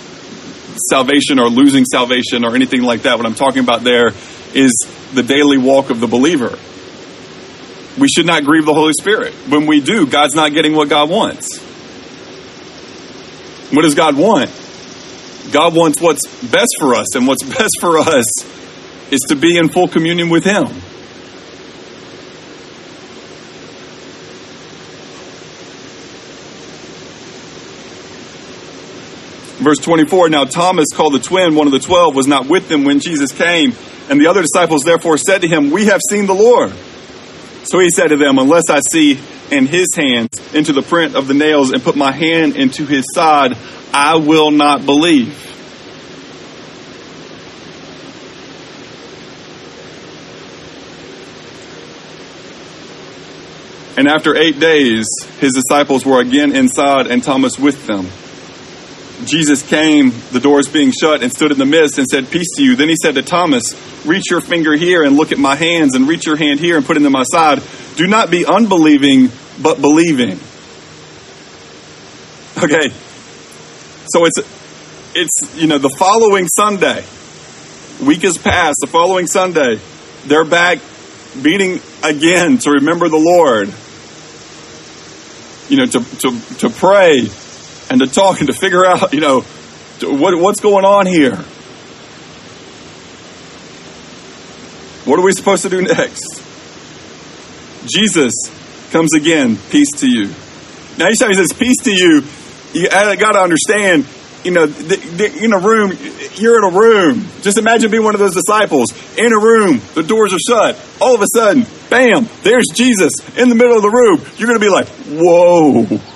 [0.88, 3.18] salvation or losing salvation or anything like that.
[3.18, 4.08] What I'm talking about there
[4.54, 4.72] is
[5.12, 6.58] the daily walk of the believer.
[8.00, 9.34] We should not grieve the Holy Spirit.
[9.50, 11.58] When we do, God's not getting what God wants.
[13.70, 14.48] What does God want?
[15.52, 18.24] God wants what's best for us, and what's best for us
[19.10, 20.66] is to be in full communion with Him.
[29.64, 32.84] Verse 24 Now Thomas, called the twin, one of the twelve, was not with them
[32.84, 33.72] when Jesus came.
[34.10, 36.72] And the other disciples therefore said to him, We have seen the Lord.
[37.64, 39.18] So he said to them, Unless I see
[39.50, 43.04] and his hands into the print of the nails and put my hand into his
[43.14, 43.56] side,
[43.92, 45.40] I will not believe.
[53.96, 55.06] And after eight days,
[55.38, 58.08] his disciples were again inside and Thomas with them.
[59.26, 62.62] Jesus came, the doors being shut, and stood in the midst and said, Peace to
[62.62, 62.76] you.
[62.76, 63.62] Then he said to Thomas,
[64.06, 66.84] Reach your finger here and look at my hands, and reach your hand here and
[66.84, 67.62] put it into my side.
[67.96, 69.30] Do not be unbelieving,
[69.62, 70.38] but believing.
[72.62, 72.90] Okay.
[74.06, 74.38] So it's,
[75.14, 77.04] it's, you know, the following Sunday,
[78.04, 79.80] week has passed, the following Sunday,
[80.26, 80.78] they're back
[81.36, 83.72] meeting again to remember the Lord.
[85.68, 87.28] You know, to, to, to pray
[87.94, 89.42] and to talk and to figure out, you know,
[90.02, 91.36] what, what's going on here.
[95.04, 96.42] What are we supposed to do next?
[97.86, 98.32] Jesus
[98.90, 100.26] comes again, peace to you.
[100.98, 102.22] Now, each time he says peace to you,
[102.72, 104.06] you got to understand,
[104.42, 105.92] you know, the, the, in a room,
[106.34, 107.26] you're in a room.
[107.42, 110.84] Just imagine being one of those disciples in a room, the doors are shut.
[111.00, 114.20] All of a sudden, bam, there's Jesus in the middle of the room.
[114.36, 116.13] You're going to be like, whoa.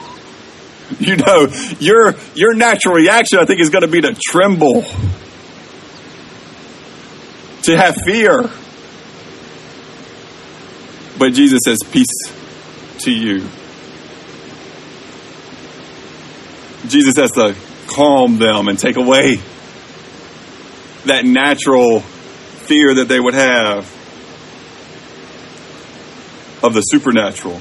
[1.00, 1.48] You know,
[1.80, 4.82] your your natural reaction, I think, is going to be to tremble,
[7.62, 8.48] to have fear.
[11.18, 12.32] But Jesus says, "Peace
[13.00, 13.46] to you."
[16.88, 17.54] Jesus has to
[17.88, 19.40] calm them and take away
[21.04, 23.84] that natural fear that they would have
[26.62, 27.60] of the supernatural.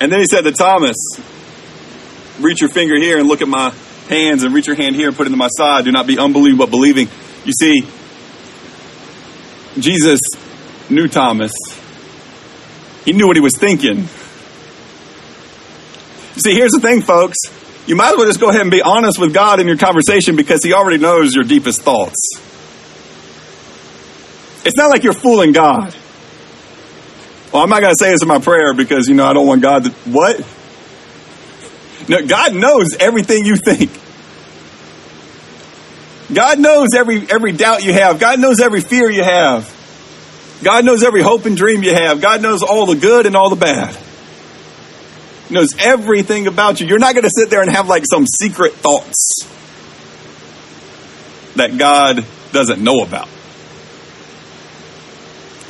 [0.00, 0.96] And then he said to Thomas,
[2.40, 3.72] Reach your finger here and look at my
[4.08, 5.84] hands, and reach your hand here and put it into my side.
[5.84, 7.08] Do not be unbelieving, but believing.
[7.44, 7.86] You see,
[9.78, 10.20] Jesus
[10.90, 11.52] knew Thomas.
[13.04, 13.98] He knew what he was thinking.
[16.34, 17.36] You see, here's the thing, folks.
[17.86, 20.36] You might as well just go ahead and be honest with God in your conversation
[20.36, 22.16] because He already knows your deepest thoughts.
[24.64, 25.94] It's not like you're fooling God.
[27.54, 29.46] Well, I'm not going to say this in my prayer because, you know, I don't
[29.46, 29.90] want God to.
[30.10, 30.44] What?
[32.08, 33.92] No, God knows everything you think.
[36.34, 38.18] God knows every every doubt you have.
[38.18, 39.70] God knows every fear you have.
[40.64, 42.20] God knows every hope and dream you have.
[42.20, 43.96] God knows all the good and all the bad.
[45.48, 46.88] He knows everything about you.
[46.88, 49.46] You're not going to sit there and have like some secret thoughts
[51.54, 53.28] that God doesn't know about.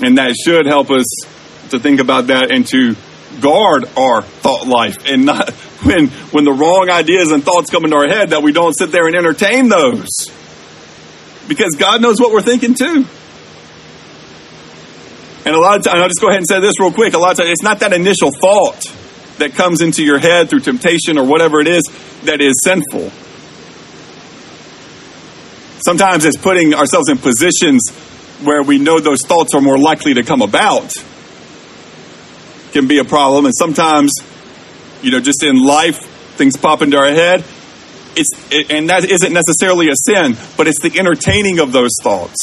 [0.03, 1.34] And that should help us
[1.75, 2.97] to think about that and to
[3.41, 5.51] guard our thought life and not
[5.85, 8.91] when when the wrong ideas and thoughts come into our head that we don't sit
[8.93, 10.31] there and entertain those
[11.49, 13.05] because God knows what we're thinking too.
[15.47, 17.13] And a lot of times, I'll just go ahead and say this real quick.
[17.13, 18.83] A lot of times, it's not that initial thought
[19.39, 21.83] that comes into your head through temptation or whatever it is
[22.23, 23.11] that is sinful.
[25.85, 27.91] Sometimes it's putting ourselves in positions
[28.43, 30.95] where we know those thoughts are more likely to come about
[32.75, 33.47] can be a problem.
[33.47, 34.13] And sometimes,
[35.01, 36.01] you know, just in life,
[36.37, 37.45] things pop into our head.
[38.17, 42.37] It's, it, and that isn't necessarily a sin, but it's the entertaining of those thoughts.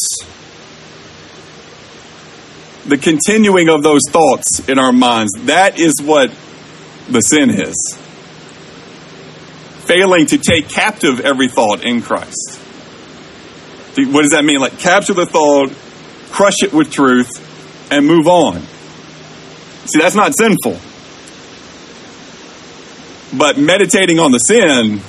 [2.87, 5.33] The continuing of those thoughts in our minds.
[5.45, 6.31] That is what
[7.09, 7.75] the sin is.
[9.85, 12.59] Failing to take captive every thought in Christ.
[13.97, 14.59] What does that mean?
[14.59, 15.71] Like capture the thought,
[16.31, 17.29] crush it with truth,
[17.91, 18.61] and move on.
[19.85, 20.77] See, that's not sinful.
[23.37, 24.99] But meditating on the sin,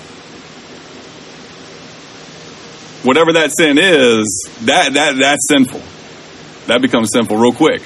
[3.05, 5.81] whatever that sin is, that, that, that's sinful.
[6.67, 7.83] That becomes sinful real quick.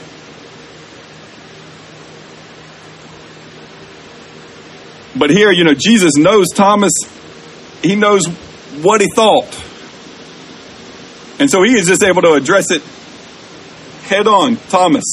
[5.19, 6.93] But here, you know, Jesus knows Thomas,
[7.83, 8.27] he knows
[8.83, 9.49] what he thought.
[11.39, 12.83] And so he is just able to address it
[14.07, 14.57] head on.
[14.57, 15.05] Thomas,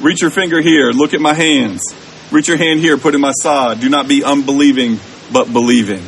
[0.00, 1.82] Reach your finger here, look at my hands.
[2.30, 3.80] Reach your hand here, put in my side.
[3.80, 4.98] Do not be unbelieving,
[5.32, 6.02] but believing.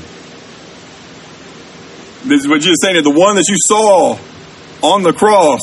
[2.25, 3.03] This is what Jesus is saying.
[3.03, 4.19] The one that you saw
[4.83, 5.61] on the cross,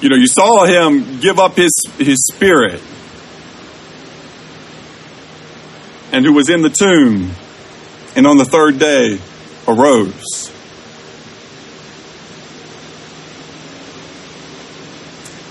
[0.00, 2.80] you know, you saw him give up his, his spirit.
[6.10, 7.30] And who was in the tomb,
[8.16, 9.20] and on the third day
[9.68, 10.47] arose.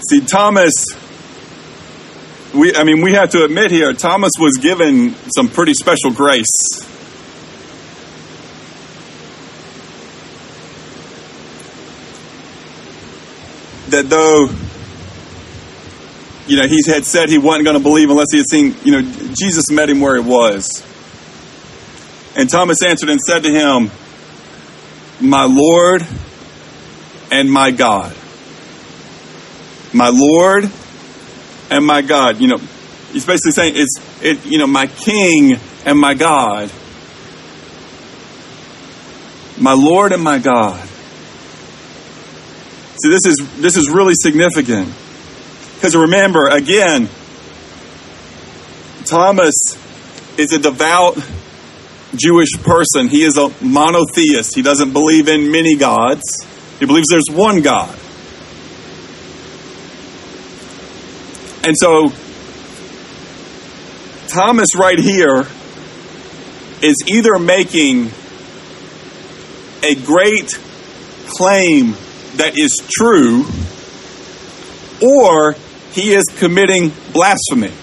[0.09, 0.71] See, Thomas,
[2.55, 6.47] we, I mean, we have to admit here, Thomas was given some pretty special grace.
[13.89, 14.47] That though,
[16.47, 18.93] you know, he had said he wasn't going to believe unless he had seen, you
[18.93, 20.85] know, Jesus met him where he was.
[22.37, 23.91] And Thomas answered and said to him,
[25.19, 26.07] My Lord
[27.29, 28.16] and my God.
[29.97, 30.69] My Lord
[31.71, 32.39] and my God.
[32.39, 32.57] You know,
[33.11, 36.71] he's basically saying it's it, you know, my King and my God.
[39.59, 40.87] My Lord and my God.
[43.01, 44.93] See, this is this is really significant.
[45.75, 47.09] Because remember, again,
[49.05, 49.53] Thomas
[50.37, 51.17] is a devout
[52.15, 53.07] Jewish person.
[53.07, 54.53] He is a monotheist.
[54.53, 56.45] He doesn't believe in many gods.
[56.79, 57.97] He believes there's one God.
[61.67, 62.13] And so,
[64.29, 65.45] Thomas, right here,
[66.81, 68.09] is either making
[69.83, 70.57] a great
[71.27, 71.91] claim
[72.37, 73.43] that is true,
[75.05, 75.55] or
[75.91, 77.73] he is committing blasphemy.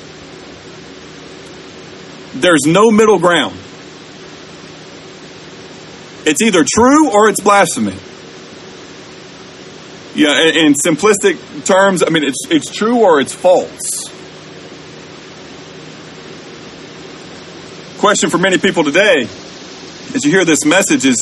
[2.33, 3.55] There's no middle ground.
[6.25, 7.99] It's either true or it's blasphemy.
[10.15, 14.05] Yeah, in, in simplistic terms, I mean, it's, it's true or it's false.
[17.99, 19.23] Question for many people today,
[20.15, 21.17] as you hear this message, is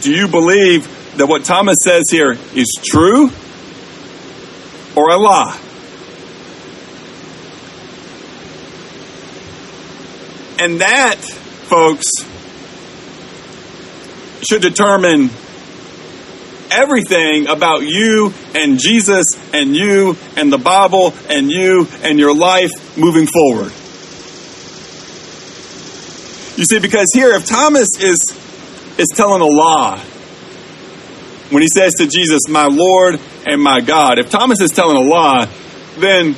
[0.00, 3.30] do you believe that what Thomas says here is true
[4.94, 5.58] or a lie?
[10.60, 12.04] And that, folks,
[14.48, 15.30] should determine
[16.74, 22.70] everything about you and Jesus and you and the Bible and you and your life
[22.98, 23.72] moving forward.
[26.56, 28.20] You see, because here, if Thomas is
[28.96, 29.98] is telling a lie
[31.50, 35.00] when he says to Jesus, "My Lord and my God," if Thomas is telling a
[35.00, 35.48] lie,
[35.98, 36.36] then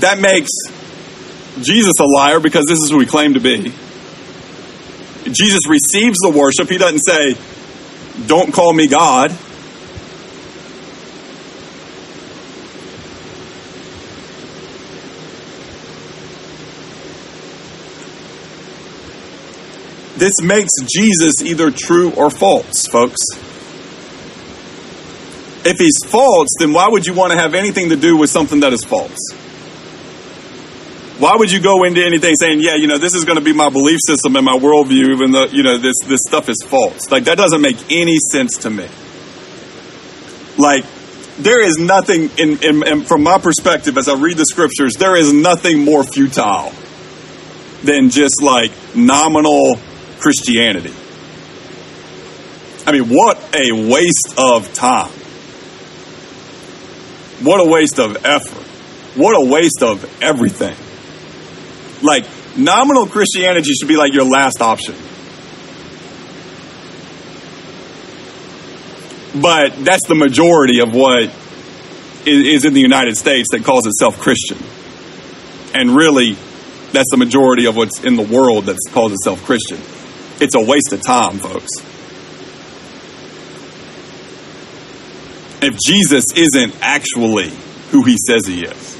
[0.00, 0.50] that makes
[1.60, 3.72] Jesus a liar because this is who he claimed to be.
[5.24, 6.68] Jesus receives the worship.
[6.68, 7.36] He doesn't say,
[8.26, 9.30] Don't call me God.
[20.16, 23.20] This makes Jesus either true or false, folks.
[25.66, 28.60] If he's false, then why would you want to have anything to do with something
[28.60, 29.18] that is false?
[31.24, 33.54] Why would you go into anything saying, yeah, you know, this is going to be
[33.54, 37.10] my belief system and my worldview, even though, you know, this, this stuff is false?
[37.10, 38.86] Like, that doesn't make any sense to me.
[40.58, 40.84] Like,
[41.38, 45.16] there is nothing, in, in, in, from my perspective, as I read the scriptures, there
[45.16, 46.74] is nothing more futile
[47.84, 49.78] than just like nominal
[50.18, 50.92] Christianity.
[52.86, 55.08] I mean, what a waste of time.
[57.40, 58.66] What a waste of effort.
[59.16, 60.76] What a waste of everything.
[62.04, 62.26] Like,
[62.56, 64.94] nominal Christianity should be like your last option.
[69.40, 71.30] But that's the majority of what
[72.26, 74.58] is in the United States that calls itself Christian.
[75.74, 76.34] And really,
[76.92, 79.78] that's the majority of what's in the world that calls itself Christian.
[80.40, 81.70] It's a waste of time, folks.
[85.62, 87.50] If Jesus isn't actually
[87.90, 88.93] who he says he is.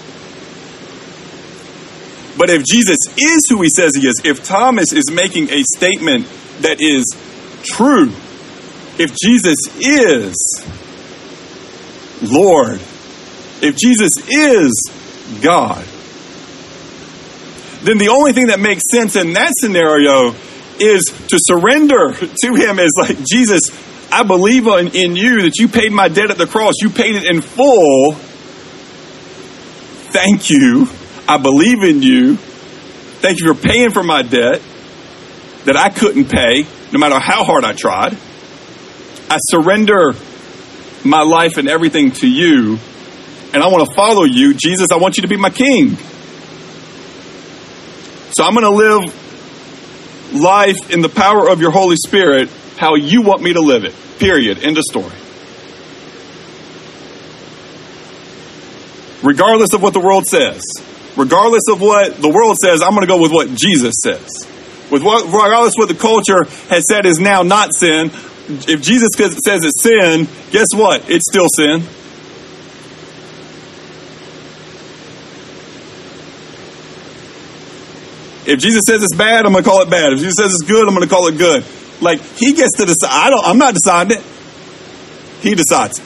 [2.37, 6.27] But if Jesus is who he says he is, if Thomas is making a statement
[6.61, 7.05] that is
[7.63, 8.11] true,
[8.99, 10.35] if Jesus is
[12.23, 12.81] Lord,
[13.63, 14.91] if Jesus is
[15.43, 15.85] God,
[17.83, 20.35] then the only thing that makes sense in that scenario
[20.81, 22.13] is to surrender
[22.43, 23.71] to him as like, Jesus,
[24.11, 26.75] I believe in, in you that you paid my debt at the cross.
[26.81, 28.15] You paid it in full.
[30.13, 30.89] Thank you.
[31.27, 32.37] I believe in you.
[32.37, 34.61] Thank you for paying for my debt
[35.65, 38.17] that I couldn't pay, no matter how hard I tried.
[39.31, 40.13] I surrender
[41.05, 42.79] my life and everything to you,
[43.55, 44.53] and I want to follow you.
[44.53, 45.97] Jesus, I want you to be my king.
[48.33, 53.23] So I'm going to live life in the power of your Holy Spirit how you
[53.23, 53.95] want me to live it.
[54.19, 54.59] Period.
[54.63, 55.13] End of story.
[59.23, 60.63] Regardless of what the world says
[61.17, 64.29] regardless of what the world says, I'm going to go with what Jesus says.
[64.91, 68.11] With what, regardless of what the culture has said is now not sin,
[68.69, 71.09] if Jesus says it's sin, guess what?
[71.09, 71.83] It's still sin.
[78.47, 80.13] If Jesus says it's bad, I'm going to call it bad.
[80.13, 81.65] If Jesus says it's good, I'm going to call it good.
[82.03, 83.11] Like he gets to decide.
[83.11, 83.45] I don't.
[83.45, 84.25] I'm not deciding it.
[85.41, 85.99] He decides.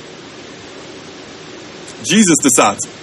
[2.05, 2.98] Jesus decides.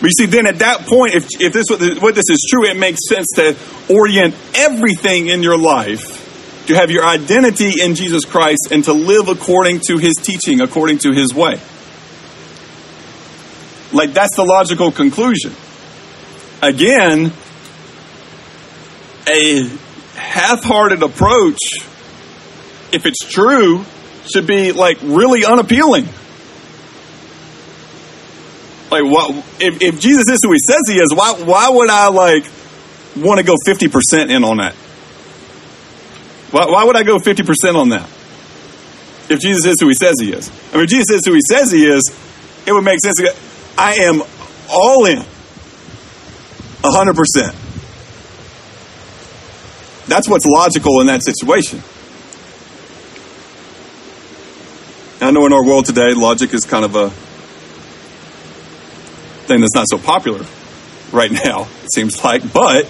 [0.00, 1.66] But you see, then at that point, if, if this
[2.00, 3.56] what this is true, it makes sense to
[3.92, 6.24] orient everything in your life
[6.66, 10.98] to have your identity in Jesus Christ and to live according to his teaching, according
[10.98, 11.60] to his way.
[13.92, 15.52] Like, that's the logical conclusion.
[16.60, 17.32] Again,
[19.28, 19.68] a
[20.14, 21.58] half hearted approach,
[22.92, 23.84] if it's true,
[24.32, 26.08] should be like really unappealing.
[28.90, 32.08] Like, what, if, if Jesus is who he says he is, why, why would I
[32.08, 32.44] like
[33.16, 34.74] want to go 50% in on that?
[36.52, 38.08] Why, why would I go 50% on that?
[39.28, 40.50] If Jesus is who he says he is.
[40.72, 42.02] I mean, Jesus is who he says he is,
[42.64, 43.20] it would make sense.
[43.76, 44.22] I am
[44.70, 45.24] all in.
[46.82, 47.54] 100%.
[50.06, 51.82] That's what's logical in that situation.
[55.20, 57.10] I know in our world today, logic is kind of a
[59.46, 60.44] thing that's not so popular
[61.12, 62.88] right now, it seems like, but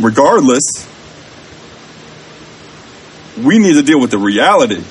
[0.00, 0.88] regardless,
[3.42, 4.82] we need to deal with the reality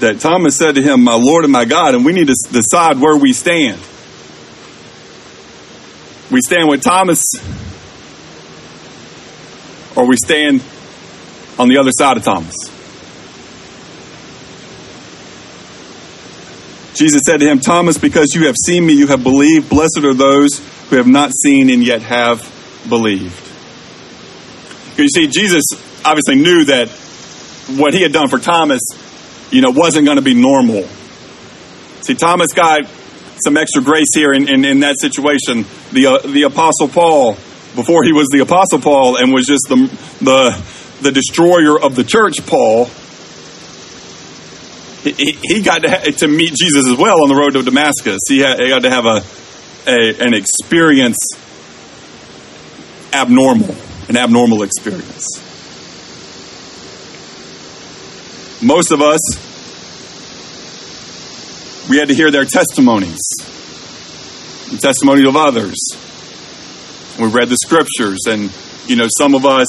[0.00, 2.98] that Thomas said to him, My Lord and my God, and we need to decide
[2.98, 3.80] where we stand.
[6.30, 7.22] We stand with Thomas,
[9.94, 10.62] or we stand
[11.58, 12.75] on the other side of Thomas.
[16.96, 19.68] Jesus said to him, Thomas, because you have seen me, you have believed.
[19.68, 22.40] Blessed are those who have not seen and yet have
[22.88, 23.38] believed.
[24.98, 25.64] You see, Jesus
[26.06, 26.88] obviously knew that
[27.76, 28.80] what he had done for Thomas,
[29.50, 30.84] you know, wasn't going to be normal.
[32.00, 32.86] See, Thomas got
[33.44, 35.66] some extra grace here in, in, in that situation.
[35.92, 37.32] The, uh, the Apostle Paul,
[37.74, 39.76] before he was the Apostle Paul and was just the,
[40.22, 40.64] the,
[41.02, 42.88] the destroyer of the church, Paul,
[45.12, 48.20] he, he got to, to meet Jesus as well on the road to Damascus.
[48.28, 49.22] He, had, he got to have a,
[49.88, 51.18] a an experience
[53.12, 53.74] abnormal
[54.08, 55.26] an abnormal experience.
[58.62, 59.20] Most of us,
[61.90, 63.20] we had to hear their testimonies,
[64.70, 65.76] the testimony of others.
[67.18, 68.52] We read the scriptures, and,
[68.86, 69.68] you know, some of us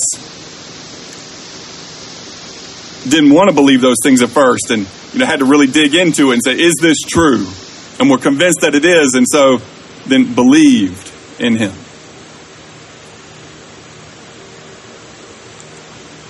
[3.07, 5.95] didn't want to believe those things at first and, you know, had to really dig
[5.95, 7.45] into it and say, is this true?
[7.99, 9.59] And we're convinced that it is, and so
[10.05, 11.73] then believed in him.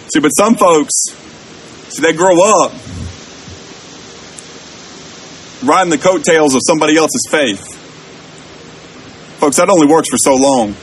[0.10, 0.94] See, but some folks,
[1.90, 2.72] see, they grow up
[5.64, 7.76] riding the coattails of somebody else's faith.
[9.40, 10.76] Folks, that only works for so long.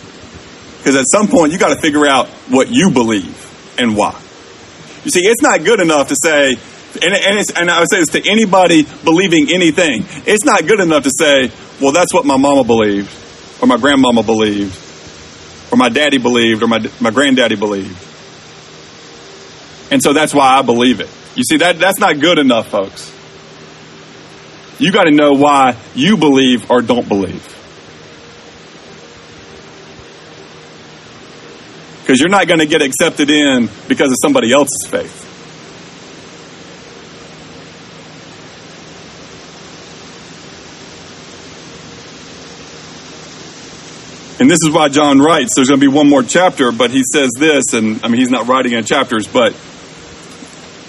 [0.78, 3.34] Because at some point, you got to figure out what you believe
[3.78, 4.20] and why.
[5.05, 6.57] You see, it's not good enough to say,
[7.03, 10.05] and, and, and I would say this to anybody believing anything.
[10.26, 13.11] It's not good enough to say, well, that's what my mama believed,
[13.61, 14.78] or my grandmama believed,
[15.72, 17.99] or my daddy believed, or my, my granddaddy believed.
[19.90, 21.09] And so that's why I believe it.
[21.34, 23.12] You see, that, that's not good enough, folks.
[24.78, 27.51] You got to know why you believe or don't believe.
[32.01, 35.34] Because you're not going to get accepted in because of somebody else's faith.
[44.41, 45.53] And this is why John writes.
[45.55, 48.30] There's going to be one more chapter, but he says this, and I mean, he's
[48.30, 49.55] not writing in chapters, but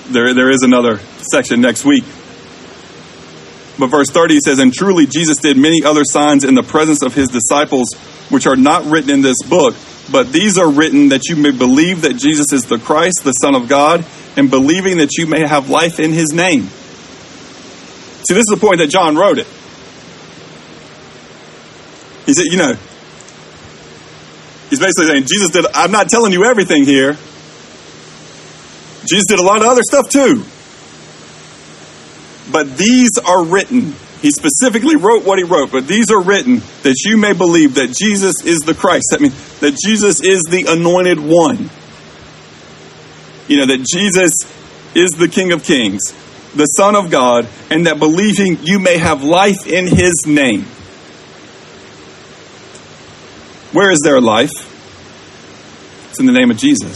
[0.07, 0.99] there, there is another
[1.31, 2.03] section next week.
[3.77, 7.13] But verse 30 says, And truly Jesus did many other signs in the presence of
[7.13, 7.93] his disciples,
[8.29, 9.75] which are not written in this book,
[10.11, 13.53] but these are written that you may believe that Jesus is the Christ, the Son
[13.53, 14.05] of God,
[14.37, 16.63] and believing that you may have life in his name.
[18.23, 19.47] See, this is the point that John wrote it.
[22.25, 22.73] He said, you know,
[24.69, 27.13] he's basically saying, Jesus did, I'm not telling you everything here.
[29.05, 30.43] Jesus did a lot of other stuff too.
[32.51, 33.93] But these are written.
[34.21, 37.93] He specifically wrote what he wrote, but these are written that you may believe that
[37.93, 39.07] Jesus is the Christ.
[39.11, 41.69] That means that Jesus is the anointed one.
[43.47, 44.33] You know, that Jesus
[44.95, 46.13] is the King of Kings,
[46.55, 50.65] the Son of God, and that believing you may have life in his name.
[53.75, 54.53] Where is their life?
[56.09, 56.95] It's in the name of Jesus.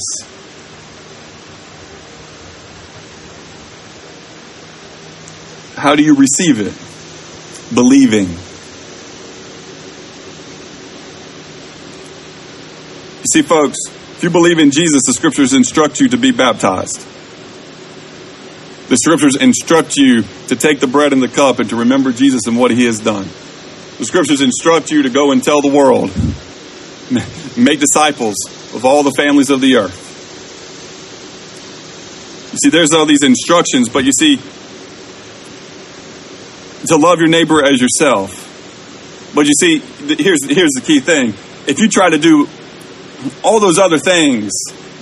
[5.76, 6.74] How do you receive it?
[7.76, 8.30] Believing.
[13.20, 13.78] You see, folks,
[14.16, 17.06] if you believe in Jesus, the scriptures instruct you to be baptized.
[18.88, 22.48] The scriptures instruct you to take the bread and the cup and to remember Jesus
[22.48, 23.28] and what he has done.
[23.98, 26.10] The scriptures instruct you to go and tell the world.
[27.58, 28.36] make disciples
[28.74, 30.08] of all the families of the earth.
[32.52, 34.38] You see, there's all these instructions, but you see,
[36.88, 38.46] to love your neighbor as yourself.
[39.36, 41.30] But you see, here's, here's the key thing.
[41.68, 42.48] If you try to do
[43.44, 44.52] all those other things,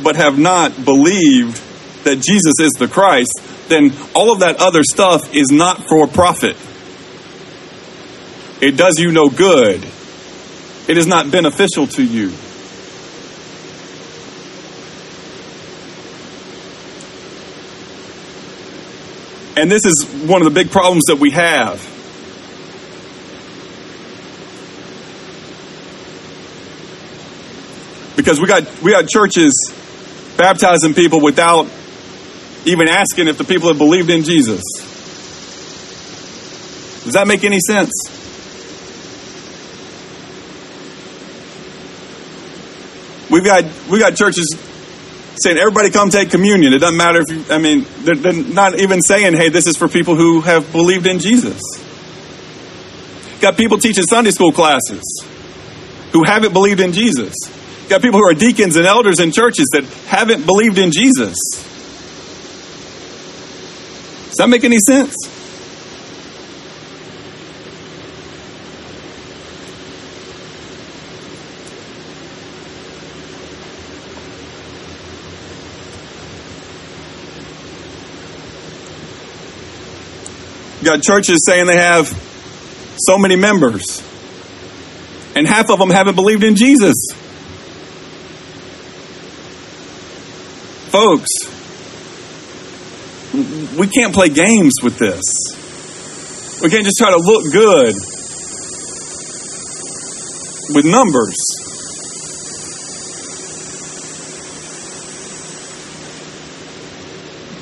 [0.03, 1.61] but have not believed
[2.03, 6.57] that Jesus is the Christ, then all of that other stuff is not for profit.
[8.61, 9.85] It does you no good.
[10.87, 12.31] It is not beneficial to you.
[19.57, 21.81] And this is one of the big problems that we have.
[28.15, 29.73] Because we got we got churches
[30.37, 31.67] baptizing people without
[32.65, 34.61] even asking if the people have believed in Jesus.
[37.03, 38.16] Does that make any sense?
[43.37, 44.57] We've got we got churches
[45.35, 46.73] saying everybody come take communion.
[46.73, 49.77] It doesn't matter if you, I mean they're, they're not even saying hey this is
[49.77, 51.61] for people who have believed in Jesus.
[53.39, 55.23] Got people teaching Sunday school classes
[56.13, 57.35] who haven't believed in Jesus.
[57.89, 61.37] Got people who are deacons and elders in churches that haven't believed in Jesus.
[64.29, 65.13] Does that make any sense?
[80.87, 82.07] Got churches saying they have
[82.97, 84.01] so many members,
[85.35, 86.95] and half of them haven't believed in Jesus.
[90.89, 91.29] Folks,
[93.77, 95.21] we can't play games with this.
[96.61, 97.93] We can't just try to look good
[100.73, 101.35] with numbers.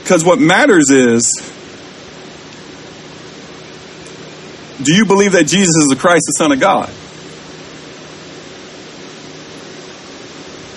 [0.03, 1.54] Because what matters is
[4.85, 6.89] do you believe that Jesus is the Christ, the Son of God?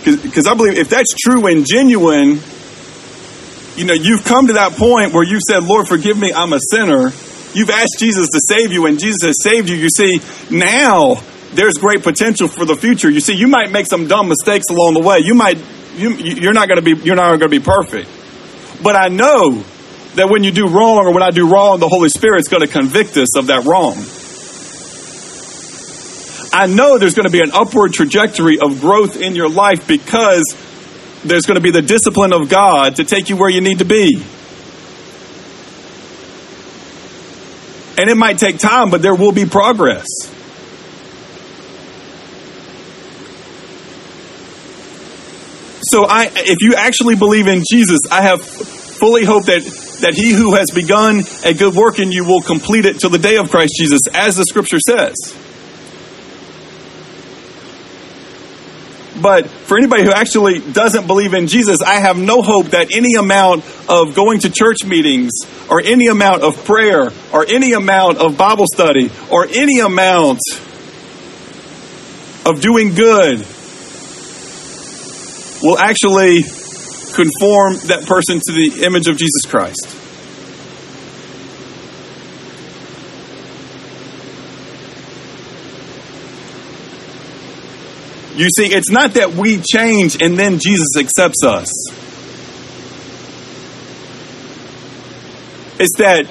[0.04, 2.40] Because I believe if that's true and genuine,
[3.76, 6.58] you know, you've come to that point where you've said, Lord, forgive me, I'm a
[6.72, 7.12] sinner.
[7.52, 9.76] You've asked Jesus to save you, and Jesus has saved you.
[9.76, 11.16] You see, now
[11.52, 13.10] there's great potential for the future.
[13.10, 15.18] You see, you might make some dumb mistakes along the way.
[15.20, 15.58] You might,
[15.96, 18.08] you, you're not going to be, you're not going to be perfect.
[18.82, 19.62] But I know
[20.18, 22.66] that when you do wrong or when I do wrong, the Holy Spirit's going to
[22.66, 23.94] convict us of that wrong.
[26.52, 30.42] I know there's going to be an upward trajectory of growth in your life because
[31.24, 33.84] there's going to be the discipline of God to take you where you need to
[33.84, 34.16] be.
[37.96, 40.06] And it might take time, but there will be progress.
[45.82, 49.62] So I if you actually believe in Jesus, I have fully hope that
[50.00, 53.18] that he who has begun a good work in you will complete it till the
[53.18, 55.16] day of Christ Jesus, as the scripture says.
[59.20, 63.14] But for anybody who actually doesn't believe in Jesus, I have no hope that any
[63.14, 65.32] amount of going to church meetings,
[65.68, 70.38] or any amount of prayer, or any amount of Bible study, or any amount
[72.46, 73.44] of doing good
[75.62, 76.44] will actually
[77.18, 79.86] conform that person to the image of Jesus Christ.
[88.38, 91.68] You see, it's not that we change and then Jesus accepts us.
[95.80, 96.28] It's that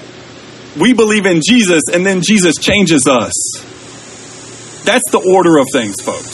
[0.80, 3.34] we believe in Jesus and then Jesus changes us.
[4.86, 6.27] That's the order of things, folks.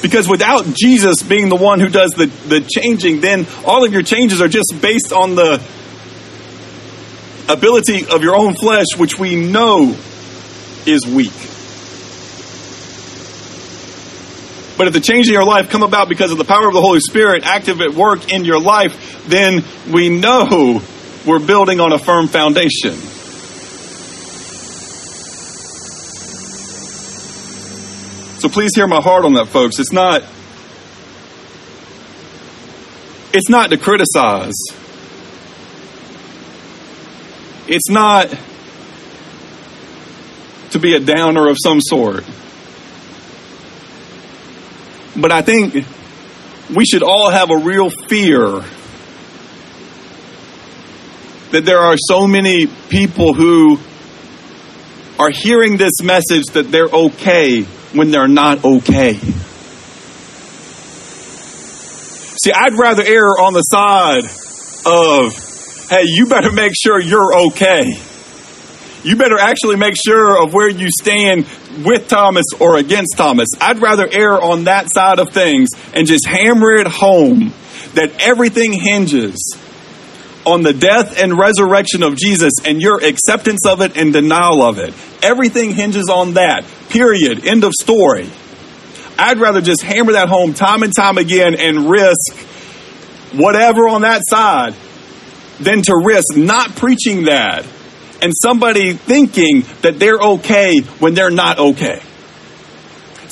[0.00, 4.02] Because without Jesus being the one who does the, the changing, then all of your
[4.02, 5.60] changes are just based on the
[7.48, 9.96] ability of your own flesh, which we know
[10.86, 11.32] is weak.
[14.76, 16.80] But if the change in your life come about because of the power of the
[16.80, 20.80] Holy Spirit active at work in your life, then we know
[21.26, 22.96] we're building on a firm foundation.
[28.50, 29.78] Please hear my heart on that, folks.
[29.78, 30.22] It's not
[33.32, 34.54] it's not to criticize.
[37.66, 38.34] It's not
[40.70, 42.24] to be a downer of some sort.
[45.16, 45.84] But I think
[46.74, 48.64] we should all have a real fear
[51.50, 53.78] that there are so many people who
[55.18, 59.14] are hearing this message that they're okay when they're not okay.
[62.40, 64.24] See, I'd rather err on the side
[64.86, 67.98] of, hey, you better make sure you're okay.
[69.02, 71.46] You better actually make sure of where you stand
[71.84, 73.48] with Thomas or against Thomas.
[73.60, 77.52] I'd rather err on that side of things and just hammer it home
[77.94, 79.56] that everything hinges
[80.48, 84.78] on the death and resurrection of Jesus and your acceptance of it and denial of
[84.78, 84.94] it.
[85.22, 86.64] Everything hinges on that.
[86.88, 87.46] Period.
[87.46, 88.28] End of story.
[89.18, 92.36] I'd rather just hammer that home time and time again and risk
[93.34, 94.74] whatever on that side
[95.60, 97.66] than to risk not preaching that
[98.22, 102.00] and somebody thinking that they're okay when they're not okay.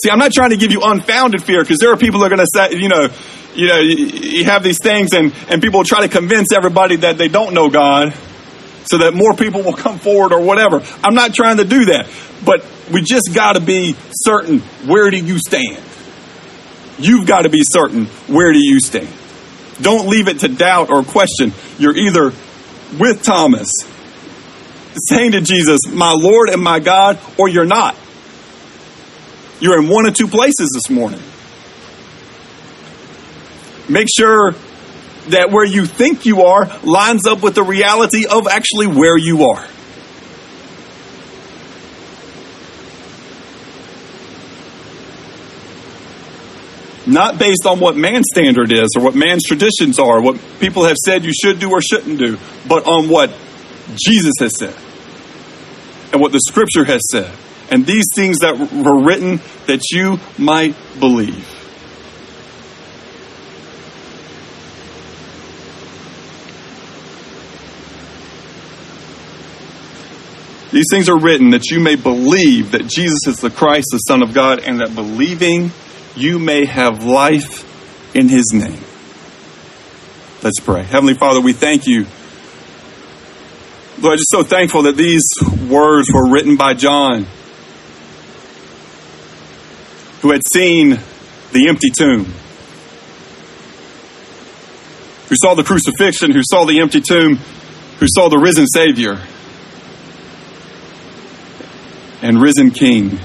[0.03, 2.37] See, I'm not trying to give you unfounded fear because there are people that are
[2.37, 3.09] going to say, you know,
[3.57, 7.29] you know, you, have these things and, and people try to convince everybody that they
[7.29, 8.15] don't know God
[8.85, 10.83] so that more people will come forward or whatever.
[11.03, 12.09] I'm not trying to do that.
[12.45, 15.83] But we just got to be certain where do you stand?
[16.99, 19.09] You've got to be certain where do you stand.
[19.81, 21.53] Don't leave it to doubt or question.
[21.79, 22.33] You're either
[22.99, 23.71] with Thomas,
[25.09, 27.97] saying to Jesus, My Lord and my God, or you're not.
[29.61, 31.21] You're in one of two places this morning.
[33.89, 34.53] Make sure
[35.29, 39.45] that where you think you are lines up with the reality of actually where you
[39.45, 39.67] are.
[47.09, 50.97] Not based on what man's standard is or what man's traditions are, what people have
[50.97, 53.31] said you should do or shouldn't do, but on what
[53.95, 54.75] Jesus has said
[56.13, 57.33] and what the scripture has said.
[57.71, 61.56] And these things that were written that you might believe.
[70.77, 74.23] These things are written that you may believe that Jesus is the Christ, the Son
[74.23, 75.71] of God, and that believing
[76.15, 77.65] you may have life
[78.15, 78.79] in his name.
[80.43, 80.83] Let's pray.
[80.83, 82.05] Heavenly Father, we thank you.
[84.03, 85.23] Lord, I'm just so thankful that these
[85.67, 87.25] words were written by John,
[90.21, 90.91] who had seen
[91.53, 92.27] the empty tomb,
[95.31, 97.37] who saw the crucifixion, who saw the empty tomb,
[97.99, 99.23] who saw the risen Savior
[102.23, 103.19] and risen King.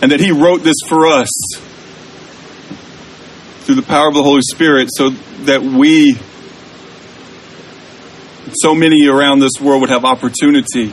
[0.00, 1.28] And that He wrote this for us
[3.60, 5.10] through the power of the Holy Spirit so
[5.44, 6.14] that we,
[8.54, 10.92] so many around this world, would have opportunity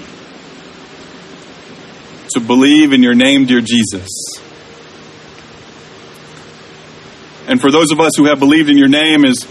[2.33, 4.07] to believe in your name, dear Jesus.
[7.47, 9.47] And for those of us who have believed in your name, is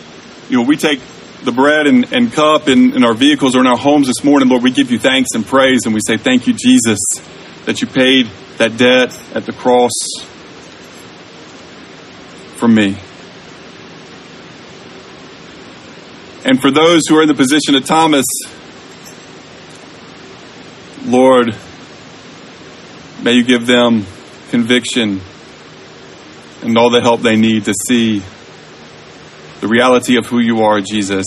[0.49, 1.01] you know, we take
[1.45, 4.49] the bread and, and cup in, in our vehicles or in our homes this morning,
[4.49, 6.99] Lord, we give you thanks and praise and we say, Thank you, Jesus,
[7.65, 9.93] that you paid that debt at the cross
[12.57, 12.97] for me.
[16.45, 18.25] And for those who are in the position of Thomas,
[21.05, 21.57] Lord,
[23.23, 24.07] may you give them
[24.51, 25.21] conviction
[26.63, 28.23] and all the help they need to see
[29.61, 31.27] the reality of who you are, Jesus,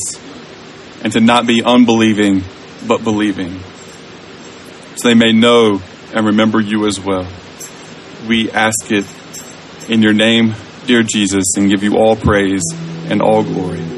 [1.03, 2.43] and to not be unbelieving,
[2.87, 3.59] but believing.
[4.95, 5.81] So they may know
[6.13, 7.27] and remember you as well.
[8.27, 9.05] We ask it
[9.89, 10.53] in your name,
[10.85, 12.63] dear Jesus, and give you all praise
[13.09, 13.90] and all glory.